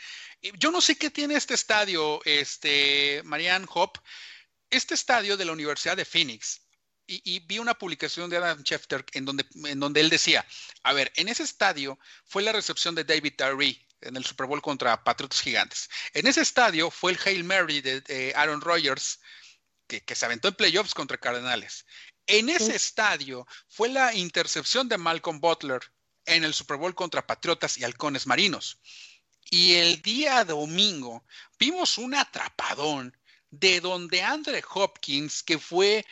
[0.58, 4.00] Yo no sé qué tiene este estadio, este, Marianne Hop,
[4.70, 6.62] este estadio de la Universidad de Phoenix.
[7.08, 10.46] Y, vi una publicación de Adam Schefter en donde, en donde él decía,
[10.82, 14.62] a ver, en ese estadio fue la recepción de David Tyree en el Super Bowl
[14.62, 15.90] contra Patriotas Gigantes.
[16.14, 19.20] En ese estadio fue el Hail Mary de, Aaron Rodgers,
[20.00, 21.86] que, se aventó en playoffs contra Cardenales.
[22.26, 25.82] En ese estadio fue la intercepción de Malcolm Butler
[26.26, 28.80] en el Super Bowl contra Patriotas y Halcones Marinos.
[29.50, 31.26] Y el día domingo
[31.60, 33.18] vimos un atrapadón
[33.50, 36.06] de donde Andre Hopkins, que fue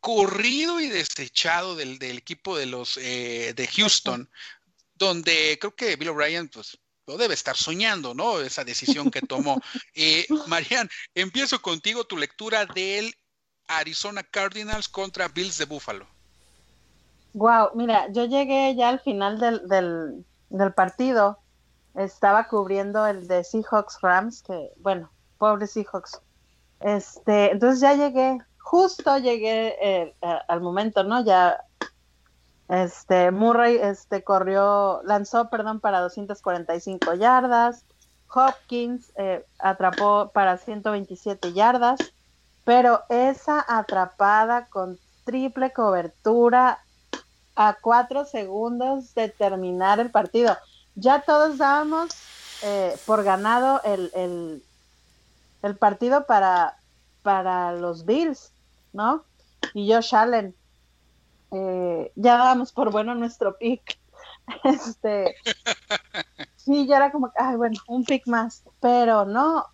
[0.00, 4.30] corrido y desechado del, equipo de los eh, de Houston,
[4.94, 6.78] donde creo que Bill O'Brien, pues,
[7.08, 8.40] lo debe estar soñando, ¿no?
[8.40, 9.56] Esa decisión que tomó.
[9.94, 13.12] Eh, Marian, empiezo contigo tu lectura del
[13.66, 16.06] Arizona Cardinals contra Bills de Buffalo.
[17.32, 21.38] Wow, mira, yo llegué ya al final del, del partido.
[21.94, 26.20] Estaba cubriendo el de Seahawks Rams, que, bueno, pobre Seahawks.
[26.80, 30.14] Este, entonces ya llegué, justo llegué eh,
[30.46, 31.24] al momento, ¿no?
[31.24, 31.58] Ya
[32.68, 37.84] este, Murray este, corrió, lanzó, perdón, para 245 yardas.
[38.32, 41.98] Hopkins eh, atrapó para 127 yardas,
[42.64, 46.80] pero esa atrapada con triple cobertura
[47.56, 50.56] a cuatro segundos de terminar el partido.
[50.94, 52.10] Ya todos dábamos
[52.62, 54.62] eh, por ganado el, el,
[55.62, 56.76] el, partido para,
[57.22, 58.52] para los Bills,
[58.92, 59.24] ¿no?
[59.74, 60.54] Y Josh Allen
[61.50, 63.98] eh, ya dábamos por bueno nuestro pick.
[64.64, 65.34] Este,
[66.56, 69.66] sí, ya era como, ay, bueno, un pick más, pero no.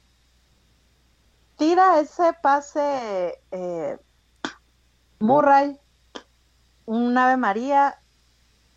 [1.57, 3.97] Tira ese pase eh,
[5.21, 5.79] Murray,
[6.87, 8.01] un Ave María,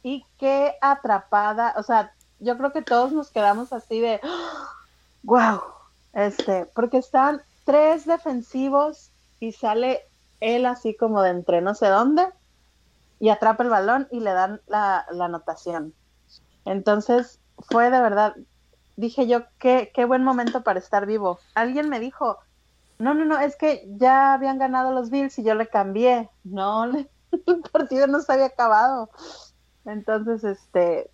[0.03, 4.21] y qué atrapada, o sea, yo creo que todos nos quedamos así de,
[5.23, 5.61] wow,
[6.13, 10.01] este, porque están tres defensivos y sale
[10.39, 12.27] él así como de entre no sé dónde
[13.19, 15.93] y atrapa el balón y le dan la, anotación.
[16.65, 17.39] Entonces,
[17.69, 18.35] fue de verdad,
[18.95, 21.39] dije yo, qué, qué buen momento para estar vivo.
[21.55, 22.37] Alguien me dijo,
[22.99, 26.29] no, no, no, es que ya habían ganado los Bills y yo le cambié.
[26.43, 26.85] No,
[27.31, 29.09] el partido no se había acabado.
[29.85, 31.09] Entonces, este,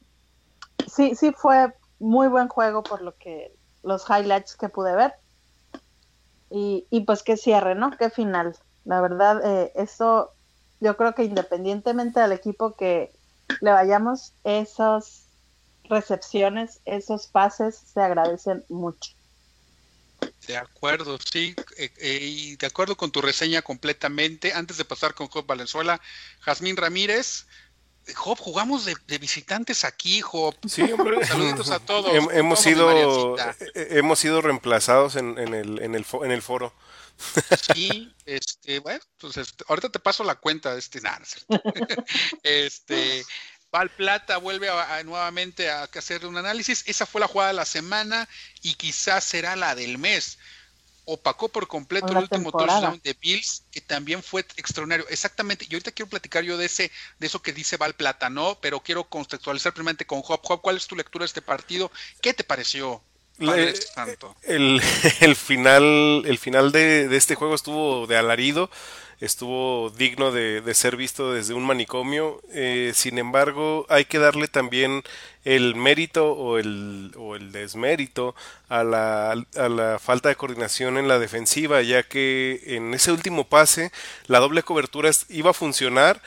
[0.87, 5.13] sí, sí fue muy buen juego por lo que los highlights que pude ver.
[6.49, 7.91] Y, y pues qué cierre, ¿no?
[7.91, 8.55] Qué final.
[8.85, 10.32] La verdad, eh, eso
[10.83, 13.11] yo creo que independientemente del equipo que
[13.61, 15.27] le vayamos, esas
[15.85, 19.11] recepciones, esos pases se agradecen mucho.
[20.45, 24.53] De acuerdo, sí, eh, eh, y de acuerdo con tu reseña completamente.
[24.53, 26.01] Antes de pasar con Job Valenzuela,
[26.41, 27.45] Jazmín Ramírez,
[28.15, 30.53] Job, jugamos de, visitantes aquí, Job.
[30.67, 31.25] Sí, hombre.
[31.25, 32.11] Saluditos a todos.
[32.33, 33.37] hemos, sido,
[33.73, 36.73] hemos sido reemplazados en, en, el, en, el, en el foro.
[37.73, 41.21] Sí, este, bueno, pues este, ahorita te paso la cuenta de este, nada,
[42.43, 43.23] este,
[43.73, 44.69] Val Plata vuelve
[45.03, 46.83] nuevamente a hacer un análisis.
[46.85, 48.29] Esa fue la jugada de la semana
[48.61, 50.37] y quizás será la del mes.
[51.05, 55.07] Opacó por completo el último touchdown de Bills, que también fue extraordinario.
[55.09, 55.65] Exactamente.
[55.67, 58.59] Y ahorita quiero platicar yo de ese, de eso que dice Val Plata, ¿no?
[58.61, 60.41] Pero quiero contextualizar primeramente con Job.
[60.43, 61.91] Job, ¿cuál es tu lectura de este partido?
[62.21, 63.03] ¿Qué te pareció?
[63.39, 64.81] El,
[65.21, 68.69] el, final, el final de, este juego estuvo de alarido,
[69.19, 72.41] estuvo digno de, ser visto desde un manicomio.
[72.51, 75.03] Eh, sin embargo, hay que darle también
[75.45, 78.35] el mérito o el, o el desmérito
[78.69, 83.45] a la, a la falta de coordinación en la defensiva, ya que en ese último
[83.45, 83.91] pase
[84.27, 86.21] la doble cobertura iba a funcionar,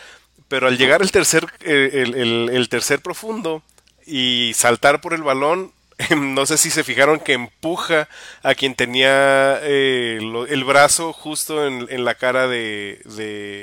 [0.48, 3.62] pero al llegar el tercer, eh, el, el tercer profundo
[4.06, 5.72] y saltar por el balón,
[6.16, 8.08] no sé si se fijaron que empuja
[8.42, 10.18] a quien tenía eh,
[10.48, 13.00] el brazo justo en, la cara de,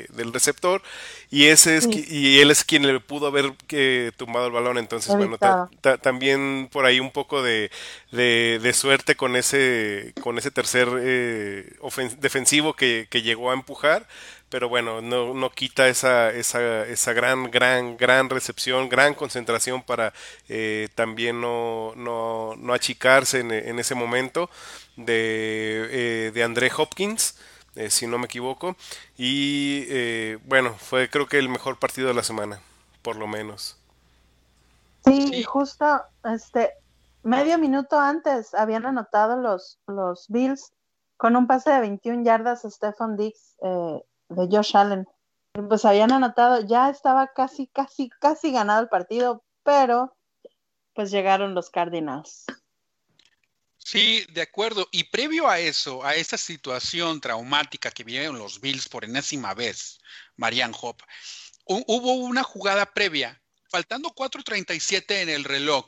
[0.09, 0.81] del receptor
[1.29, 4.77] y ese es y él es quien le pudo haber que, tumbado el balón.
[4.79, 5.37] Entonces bueno
[6.01, 7.69] también por ahí un poco de,
[8.11, 11.75] de, suerte con ese con ese tercer eh,
[12.19, 14.07] defensivo que, que llegó a empujar
[14.53, 20.13] pero bueno, no, no quita esa, esa, esa, gran, gran, gran recepción, gran concentración para
[20.47, 24.51] eh, también no, no, no, achicarse en, en ese momento
[24.95, 27.35] de, eh, de André Hopkins.
[27.75, 28.75] Eh, si no me equivoco.
[29.17, 32.61] Y bueno, fue creo que el mejor partido de la semana,
[33.01, 33.79] por lo menos.
[35.03, 36.73] Sí, justo este
[37.23, 40.73] medio minuto antes habían anotado los, los Bills
[41.17, 43.55] con un pase de 21 yardas a Stefan Diggs
[44.29, 45.07] de Josh Allen.
[45.69, 50.15] Pues habían anotado, ya estaba casi, casi, casi ganado el partido, pero
[50.93, 52.45] pues llegaron los Cardinals.
[53.77, 54.87] Sí, de acuerdo.
[54.91, 59.99] Y previo a eso, a esa situación traumática que vivieron los Bills por enésima vez,
[60.37, 61.01] Marian Hop,
[61.65, 65.87] hubo una jugada previa faltando 4.37 en el reloj,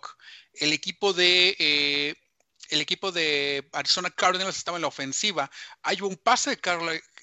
[0.55, 2.15] el equipo de eh,
[2.69, 5.51] el equipo de Arizona Cardinals estaba en la ofensiva.
[5.83, 6.57] Hay un pase de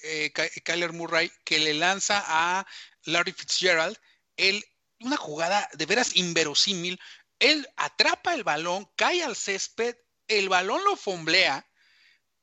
[0.03, 0.31] eh,
[0.63, 2.67] Kyler Murray que le lanza a
[3.05, 3.97] Larry Fitzgerald.
[4.37, 4.63] Él,
[4.99, 6.99] una jugada de veras inverosímil.
[7.39, 9.95] Él atrapa el balón, cae al césped,
[10.27, 11.67] el balón lo fomblea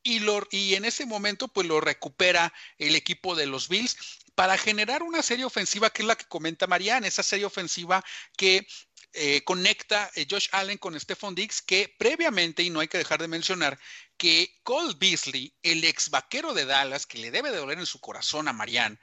[0.03, 3.97] y, lo, y en ese momento pues lo recupera el equipo de los Bills
[4.35, 8.05] para generar una serie ofensiva que es la que comenta Marianne, esa serie ofensiva
[8.37, 8.67] que
[9.13, 13.21] eh, conecta eh, Josh Allen con Stephon Diggs, que previamente, y no hay que dejar
[13.21, 13.79] de mencionar,
[14.17, 18.01] que Cole Beasley, el ex vaquero de Dallas, que le debe de doler en su
[18.01, 18.99] corazón a Marianne,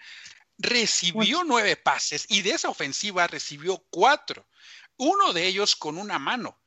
[0.57, 4.47] recibió nueve pases y de esa ofensiva recibió cuatro,
[4.95, 6.61] uno de ellos con una mano.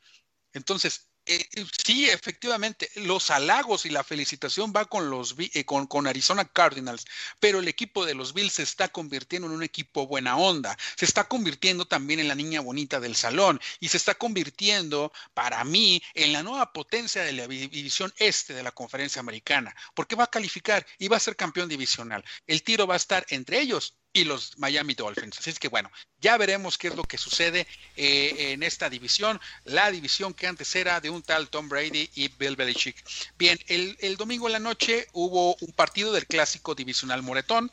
[0.52, 5.86] Entonces, eh, eh, sí, efectivamente, los halagos y la felicitación va con los eh, con,
[5.86, 7.04] con, Arizona Cardinals,
[7.38, 11.04] pero el equipo de los Bills se está convirtiendo en un equipo buena onda, se
[11.04, 16.02] está convirtiendo también en la niña bonita del salón y se está convirtiendo, para mí,
[16.14, 20.30] en la nueva potencia de la división este de la conferencia americana, porque va a
[20.30, 22.24] calificar y va a ser campeón divisional.
[22.48, 25.38] El tiro va a estar entre ellos y los Miami Dolphins.
[25.38, 25.90] Así es que bueno,
[26.20, 30.74] ya veremos qué es lo que sucede eh, en esta división, la división que antes
[30.74, 32.96] era de un tal Tom Brady y Bill Belichick.
[33.38, 37.70] Bien, el, domingo en la noche hubo un partido del clásico divisional Moretón.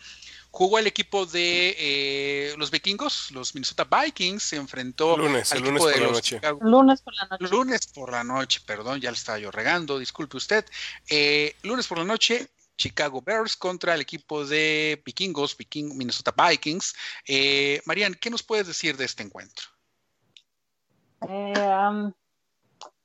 [0.50, 5.72] Jugó el equipo de eh, los vikingos, los Minnesota Vikings, se enfrentó lunes, al lunes
[5.72, 6.36] equipo por de la los noche.
[6.38, 7.48] Chicago- Lunes por la noche.
[7.52, 10.66] Lunes por la noche, perdón, ya le estaba yo regando, disculpe usted.
[11.10, 12.48] Eh, lunes por la noche,
[12.78, 16.96] Chicago Bears contra el equipo de vikingos, Viking, Minnesota Vikings.
[17.28, 19.66] Eh, Marian, ¿qué nos puedes decir de este encuentro?
[21.28, 21.54] Eh,
[21.90, 22.14] um,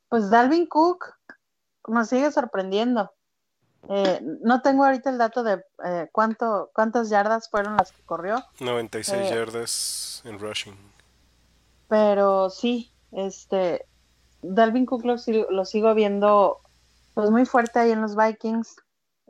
[0.08, 1.06] pues Dalvin Cook
[1.88, 3.10] nos sigue sorprendiendo.
[3.88, 8.44] Eh, no tengo ahorita el dato de eh, cuánto, cuántas yardas fueron las que corrió,
[8.60, 10.76] 96 Eh, yardas en rushing.
[11.88, 13.84] pero sí, este,
[14.42, 16.60] Dalvin Cook lo, sigo- lo sigo viendo
[17.14, 18.76] pues muy fuerte ahí en los Vikings.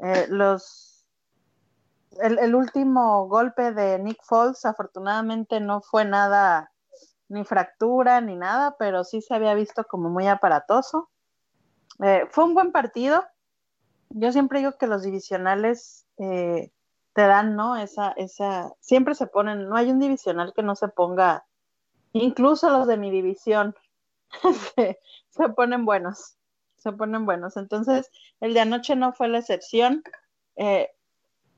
[0.02, 1.06] Eh, los,
[2.20, 6.72] el, el último golpe de Nick Foles afortunadamente no fue nada,
[7.28, 11.08] ni fractura ni nada, pero sí se había visto como muy aparatoso.
[12.02, 13.24] Eh, fue un buen partido.
[14.10, 16.72] Yo siempre digo que los divisionales eh,
[17.14, 17.76] te dan, ¿no?
[17.76, 21.46] Esa, esa, siempre se ponen, no hay un divisional que no se ponga,
[22.12, 23.74] incluso los de mi división,
[24.74, 25.00] se,
[25.30, 26.36] se ponen buenos,
[26.82, 27.56] se ponen buenos.
[27.56, 28.10] Entonces,
[28.40, 30.02] el de anoche no fue la excepción.
[30.56, 30.90] Eh,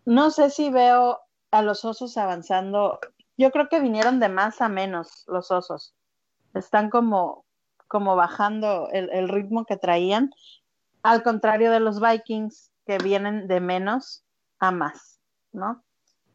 [0.05, 1.21] no sé si veo
[1.51, 3.01] a los osos avanzando.
[3.37, 5.95] Yo creo que vinieron de más a menos los osos.
[6.53, 7.45] Están como,
[7.89, 10.31] como bajando el, el ritmo que traían,
[11.03, 14.25] al contrario de los Vikings, que vienen de menos
[14.59, 15.21] a más,
[15.53, 15.83] ¿no?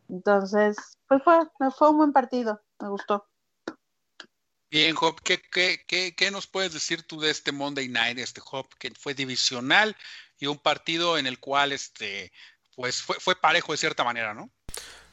[0.09, 1.39] Entonces, pues fue,
[1.71, 3.28] fue un buen partido, me gustó.
[4.71, 8.39] Bien, Job, ¿qué, qué, qué, qué nos puedes decir tú de este Monday Night, este
[8.41, 9.95] Job, que fue divisional
[10.39, 12.31] y un partido en el cual este,
[12.75, 14.51] pues fue, fue parejo de cierta manera, ¿no?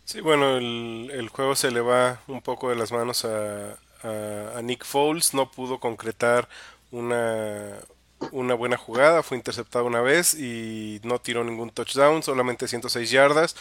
[0.04, 4.58] Sí, bueno, el, el juego se le va un poco de las manos a, a-
[4.58, 6.48] a Nick Foles, no pudo concretar
[6.92, 7.78] una,
[8.32, 13.56] una buena jugada, fue interceptado una vez y no tiró ningún touchdown, solamente 106 yardas.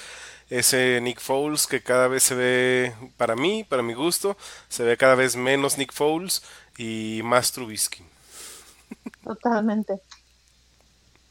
[0.49, 4.38] Ese Nick Foles que cada vez se ve, para mí, para mi gusto,
[4.70, 6.43] se ve cada vez menos Nick Foles
[6.78, 8.03] y más Trubisky.
[9.24, 10.01] Totalmente.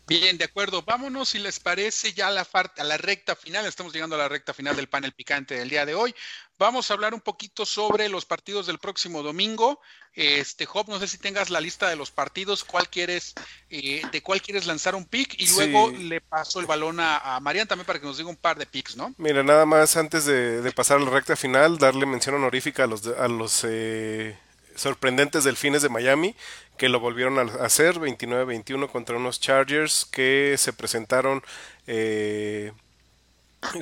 [0.06, 0.82] Bien, de acuerdo.
[0.82, 3.64] Vámonos, si les parece, ya a la, a la recta final.
[3.64, 6.14] Estamos llegando a la recta final del panel picante del día de hoy.
[6.58, 9.80] Vamos a hablar un poquito sobre los partidos del próximo domingo.
[10.12, 13.32] Este, Job, no sé si tengas la lista de los partidos, cuál quieres,
[13.70, 15.54] eh, de cuál quieres lanzar un pick y Sí.
[15.56, 18.58] luego le paso el balón a, a Marian también para que nos diga un par
[18.58, 19.14] de picks, ¿no?
[19.16, 22.86] Mira, nada más antes de, de pasar a la recta final, darle mención honorífica a
[22.86, 24.38] los, a los eh,
[24.76, 26.36] sorprendentes delfines de Miami,
[26.76, 31.42] que lo volvieron a hacer 29-21 contra unos Chargers que se presentaron
[31.86, 32.72] eh,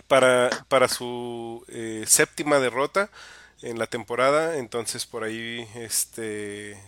[0.08, 3.08] para, para su eh, séptima derrota
[3.62, 4.56] en la temporada.
[4.56, 6.78] Entonces, por ahí, este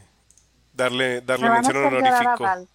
[0.75, 2.43] darle, darle Me van a mención hacer llorar a honorífico.
[2.45, 2.69] Val.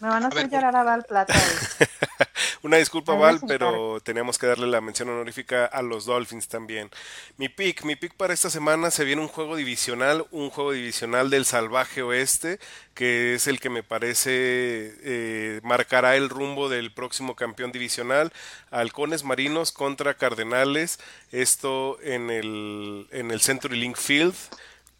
[0.00, 1.34] Me van a A hacer ver, llorar a Val Plata.
[2.62, 6.90] Una disculpa, Val, pero teníamos que darle la mención honorífica a los Dolphins también.
[7.36, 11.28] Mi pick, mi pick para esta semana se viene un juego divisional, un juego divisional
[11.28, 12.60] del salvaje oeste,
[12.94, 18.32] que es el que me parece eh, marcará el rumbo del próximo campeón divisional,
[18.70, 21.00] Halcones Marinos contra Cardenales,
[21.32, 24.34] esto en el, en el Century Link Field.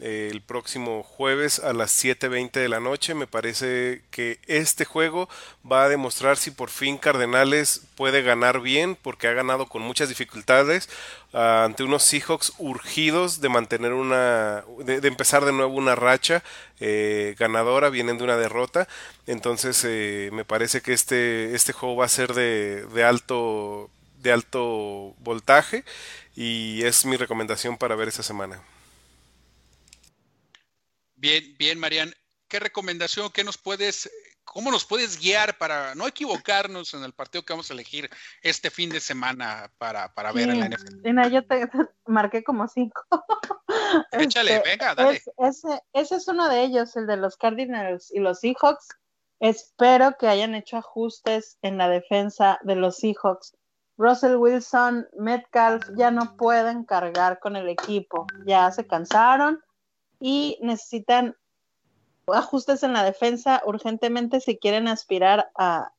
[0.02, 3.14] El próximo jueves a las 7.20 de la noche.
[3.14, 5.28] Me parece que este juego
[5.70, 10.08] va a demostrar si por fin Cardenales puede ganar bien, porque ha ganado con muchas
[10.08, 10.88] dificultades
[11.32, 16.42] ah, ante unos Seahawks urgidos de mantener una, de, empezar de nuevo una racha
[16.80, 18.88] eh, ganadora, vienen de una derrota.
[19.26, 23.88] Entonces eh, me parece que este, este juego va a ser de, de alto
[24.22, 25.84] de alto voltaje
[26.36, 28.62] y es mi recomendación para ver esta semana.
[31.22, 32.12] Bien, bien, Marian.
[32.48, 34.10] ¿Qué recomendación, qué nos puedes,
[34.42, 38.10] cómo nos puedes guiar para no equivocarnos en el partido que vamos a elegir
[38.42, 41.30] este fin de semana para, para ver en la NFL?
[41.30, 41.70] yo te,
[42.06, 43.02] marqué como cinco.
[44.10, 45.22] Échale, este, venga, dale.
[45.38, 48.88] ese, ese es uno de ellos, el de los Cardinals y los Seahawks.
[49.38, 53.54] Espero que hayan hecho ajustes en la defensa de los Seahawks
[53.96, 59.62] Russell Wilson, Metcalf ya no pueden cargar con el equipo, ya se cansaron
[60.24, 61.36] y necesitan
[62.28, 65.92] ajustes en la defensa urgentemente si quieren aspirar a,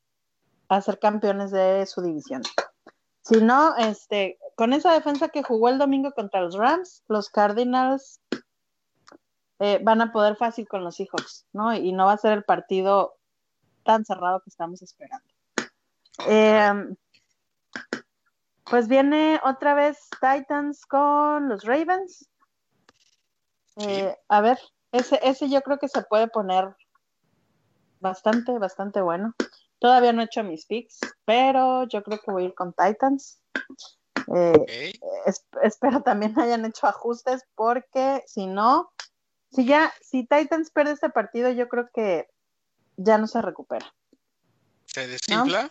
[0.82, 2.41] ser campeones de su división.
[3.21, 8.21] Si no, este, con esa defensa que jugó el domingo contra los Rams, los Cardinals
[9.59, 11.76] eh, van a poder fácil con los Seahawks, ¿no?
[11.76, 13.17] Y no va a ser el partido
[13.84, 15.28] tan cerrado que estamos esperando.
[16.28, 16.95] Eh,
[18.63, 22.30] pues viene otra vez Titans con los Ravens.
[23.78, 24.59] Eh, a ver,
[24.91, 26.76] ese, ese yo creo que se puede poner
[27.99, 29.34] bastante, bastante bueno.
[29.80, 33.41] Todavía no he hecho mis picks, pero yo creo que voy a ir con Titans.
[34.34, 34.93] Eh,
[35.61, 38.91] espero también hayan hecho ajustes porque si no,
[39.51, 42.28] si ya, si Titans pierde este partido, yo creo que
[42.97, 43.93] ya no se recupera.
[44.86, 45.69] ¿Se desinfla?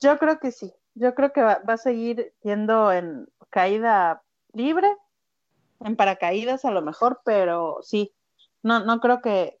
[0.00, 0.72] Yo creo que sí.
[0.94, 4.88] Yo creo que va, a seguir yendo en caída libre,
[5.80, 8.14] en paracaídas a lo mejor, pero sí,
[8.62, 9.58] no, no creo que,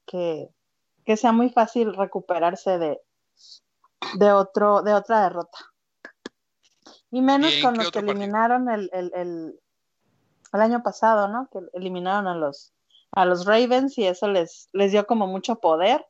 [1.16, 3.00] sea muy fácil recuperarse de,
[4.14, 5.58] de, otro, de otra derrota.
[7.10, 11.48] Y menos con los que eliminaron el, el, el, año pasado, ¿no?
[11.50, 12.72] Que eliminaron a los,
[13.12, 16.04] a los Ravens y eso les, les dio como mucho poder.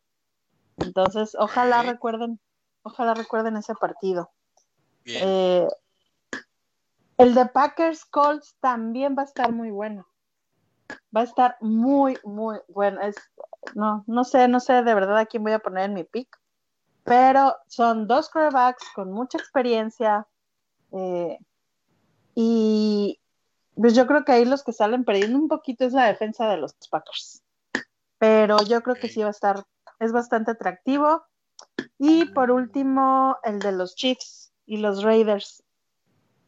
[0.79, 2.41] Entonces, ojalá recuerden,
[2.83, 4.31] ojalá recuerden ese partido.
[5.05, 5.67] Eh,
[7.19, 10.07] el de Packers Colts también va a estar muy bueno.
[11.15, 13.01] Va a estar muy, muy bueno.
[13.03, 13.17] Es,
[13.75, 16.29] no, no sé, no sé de verdad a quién voy a poner en mi pick,
[17.03, 20.27] pero son dos quarterbacks con mucha experiencia.
[20.93, 21.39] Eh,
[22.35, 23.21] y
[23.75, 26.57] pues yo creo que ahí los que salen perdiendo un poquito es la defensa de
[26.57, 27.43] los Packers.
[28.19, 29.65] Pero yo creo que sí va a estar,
[29.99, 31.25] es bastante atractivo.
[31.99, 35.65] Y por último, el de los Chiefs y los Raiders.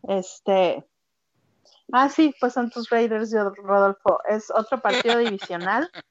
[0.02, 0.86] Este.
[1.92, 4.20] Ah, sí, pues son tus Raiders, Rodolfo.
[4.28, 5.90] Es otro partido divisional.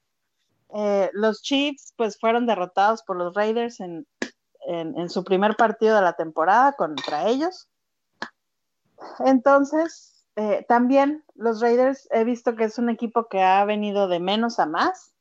[0.71, 4.05] Eh, los Chiefs, pues fueron derrotados por los Raiders en,
[4.67, 7.67] en, su primer partido de la temporada contra ellos.
[9.25, 14.19] Entonces, eh, también los Raiders he visto que es un equipo que ha venido de
[14.19, 15.13] menos a más.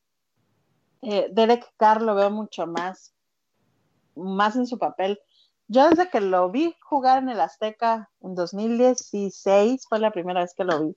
[1.03, 3.15] Eh, Derek Carr lo veo mucho más,
[4.15, 5.19] más en su papel
[5.69, 10.55] yo desde que lo vi jugar en el Azteca en 2016, fue la primera vez
[10.55, 10.97] que lo vi.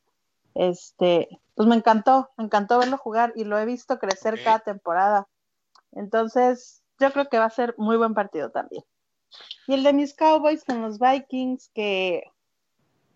[0.56, 5.28] Este, pues me encantó, me encantó verlo jugar y lo he visto crecer cada temporada.
[5.92, 8.84] Entonces, yo creo que va a ser muy buen partido también.
[9.68, 12.24] Y el de mis Cowboys con los Vikings, que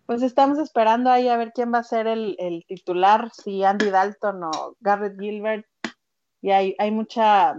[0.06, 4.44] pues estamos esperando ahí a ver quién va a ser el, titular, si Andy Dalton
[4.44, 5.66] o Garrett Gilbert.
[6.42, 7.56] Y hay, hay mucha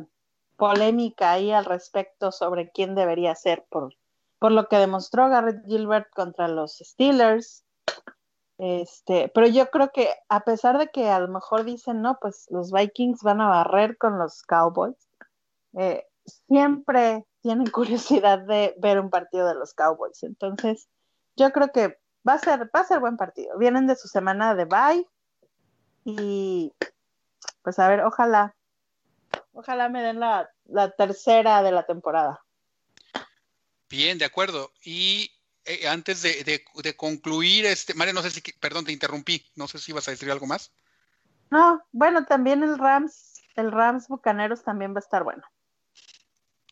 [0.57, 3.93] polémica ahí al respecto sobre quién debería ser por,
[4.39, 7.63] por lo que demostró Garrett Gilbert contra los Steelers.
[8.57, 12.47] Este, pero yo creo que a pesar de que a lo mejor dicen, no, pues
[12.49, 14.97] los Vikings van a barrer con los Cowboys,
[15.77, 16.05] eh,
[16.47, 20.23] siempre tienen curiosidad de ver un partido de los Cowboys.
[20.23, 20.89] Entonces,
[21.35, 23.57] yo creo que va a ser, va a ser buen partido.
[23.57, 25.07] Vienen de su semana de bye
[26.03, 26.73] y
[27.61, 28.55] pues a ver, ojalá,
[29.57, 30.51] Ojalá me den la,
[30.99, 32.45] tercera de la temporada.
[33.89, 34.71] Bien, de acuerdo.
[34.83, 35.31] Y
[35.65, 36.63] eh, antes de,
[36.95, 40.29] concluir, este, María, no sé si, perdón, te interrumpí, no sé si ibas a decir
[40.29, 40.71] algo más.
[41.49, 45.41] No, bueno, también el Rams, el Rams Bucaneros también va a estar bueno.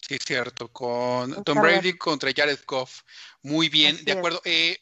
[0.07, 3.01] Sí, cierto, con Tom Brady contra Jared Goff.
[3.41, 4.41] Muy bien, de acuerdo.
[4.45, 4.77] Eh,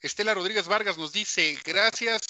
[0.00, 2.22] Estela Rodríguez Vargas nos dice, gracias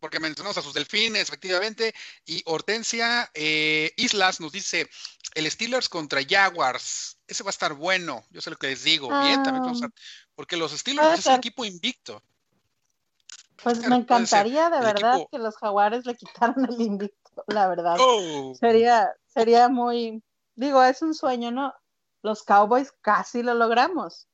[0.00, 4.88] porque mencionamos a sus delfines, efectivamente, y Hortensia eh, Islas nos dice,
[5.34, 9.08] el Steelers contra Jaguars, ese va a estar bueno, yo sé lo que les digo,
[9.08, 9.92] bien, también vamos a, ah.
[10.34, 12.22] porque los Steelers es un equipo invicto.
[13.62, 17.96] Pues me encantaría de verdad que los jaguares le quitaran el invicto, la verdad.
[17.98, 18.54] Oh.
[18.58, 20.22] Sería, sería muy,
[20.56, 21.72] digo, es un sueño, ¿no?
[22.22, 24.26] Los Cowboys casi lo logramos.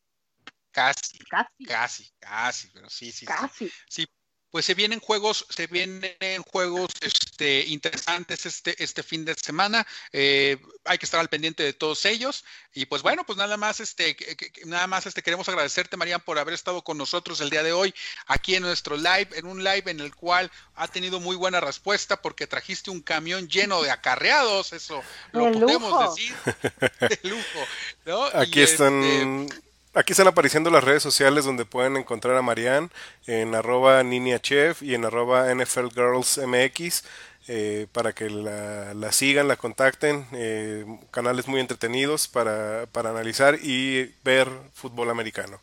[0.71, 3.27] Casi, casi, casi, casi, pero sí, sí.
[3.27, 3.71] Casi.
[3.89, 4.07] Sí,
[4.51, 9.87] pues se vienen juegos, se vienen juegos este, interesantes este, este fin de semana.
[10.13, 12.45] Eh, hay que estar al pendiente de todos ellos.
[12.73, 14.17] Y pues bueno, pues nada más, este,
[14.65, 17.95] nada más este, queremos agradecerte, María, por haber estado con nosotros el día de hoy,
[18.27, 22.21] aquí en nuestro live, en un live en el cual ha tenido muy buena respuesta
[22.23, 26.35] porque trajiste un camión lleno de acarreados, eso lo podemos decir,
[27.01, 28.29] de lujo.
[28.35, 29.03] Aquí están.
[29.03, 32.91] Este, Aquí están apareciendo las redes sociales donde pueden encontrar a Marianne
[33.26, 37.05] en arroba NiniaChef y en arroba NFLGirlsMX
[37.49, 40.26] eh, para que la, sigan, la contacten.
[40.32, 45.59] Eh, canales muy entretenidos para, para analizar y ver fútbol americano.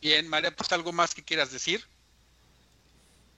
[0.00, 1.84] Bien, María, pues algo más que quieras decir.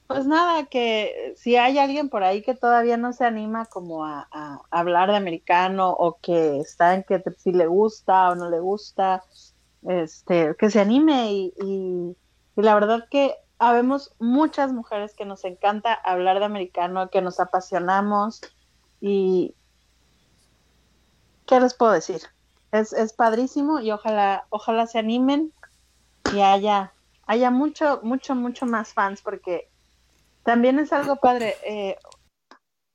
[0.07, 4.29] Pues nada, que si hay alguien por ahí que todavía no se anima como a,
[4.71, 9.25] hablar de americano o que está en que si le gusta o no le gusta,
[9.89, 12.17] este, que se anime y, y,
[12.61, 18.43] la verdad que habemos muchas mujeres que nos encanta hablar de americano, que nos apasionamos
[19.01, 19.55] y
[21.47, 22.21] ¿qué les puedo decir?
[22.73, 25.53] Es, es padrísimo y ojalá, ojalá se animen
[26.35, 26.93] y haya,
[27.27, 29.71] haya mucho, mucho, mucho más fans porque
[30.45, 31.99] también es algo padre eh,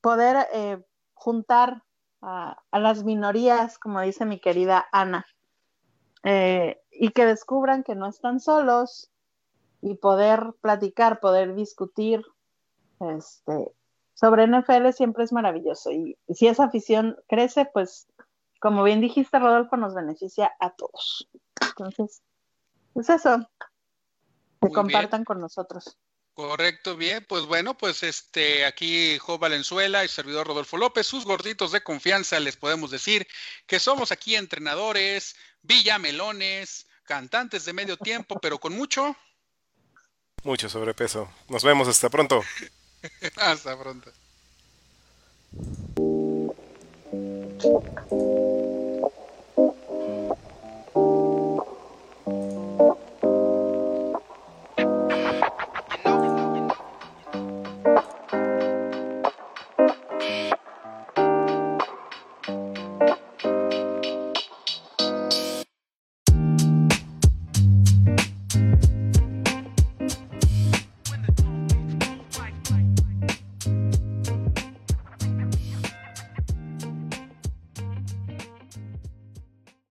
[0.01, 0.83] poder eh,
[1.13, 1.83] juntar
[2.21, 5.25] a, las minorías, como dice mi querida Ana,
[6.23, 9.09] eh, y que descubran que no están solos
[9.81, 12.23] y poder platicar, poder discutir
[12.99, 13.73] este,
[14.13, 15.91] sobre NFL siempre es maravilloso.
[15.91, 18.07] Y, si esa afición crece, pues
[18.59, 21.29] como bien dijiste, Rodolfo, nos beneficia a todos.
[21.61, 22.21] Entonces,
[22.93, 23.49] pues eso,
[24.61, 25.97] que compartan con nosotros.
[26.39, 31.73] Correcto, bien, pues bueno, pues este aquí Jo Valenzuela y servidor Rodolfo López, sus gorditos
[31.73, 33.27] de confianza, les podemos decir
[33.67, 39.17] que somos aquí entrenadores, villamelones, cantantes de medio tiempo, pero con mucho
[40.43, 41.29] mucho sobrepeso.
[41.49, 42.41] Nos vemos hasta pronto.
[43.35, 44.09] hasta pronto.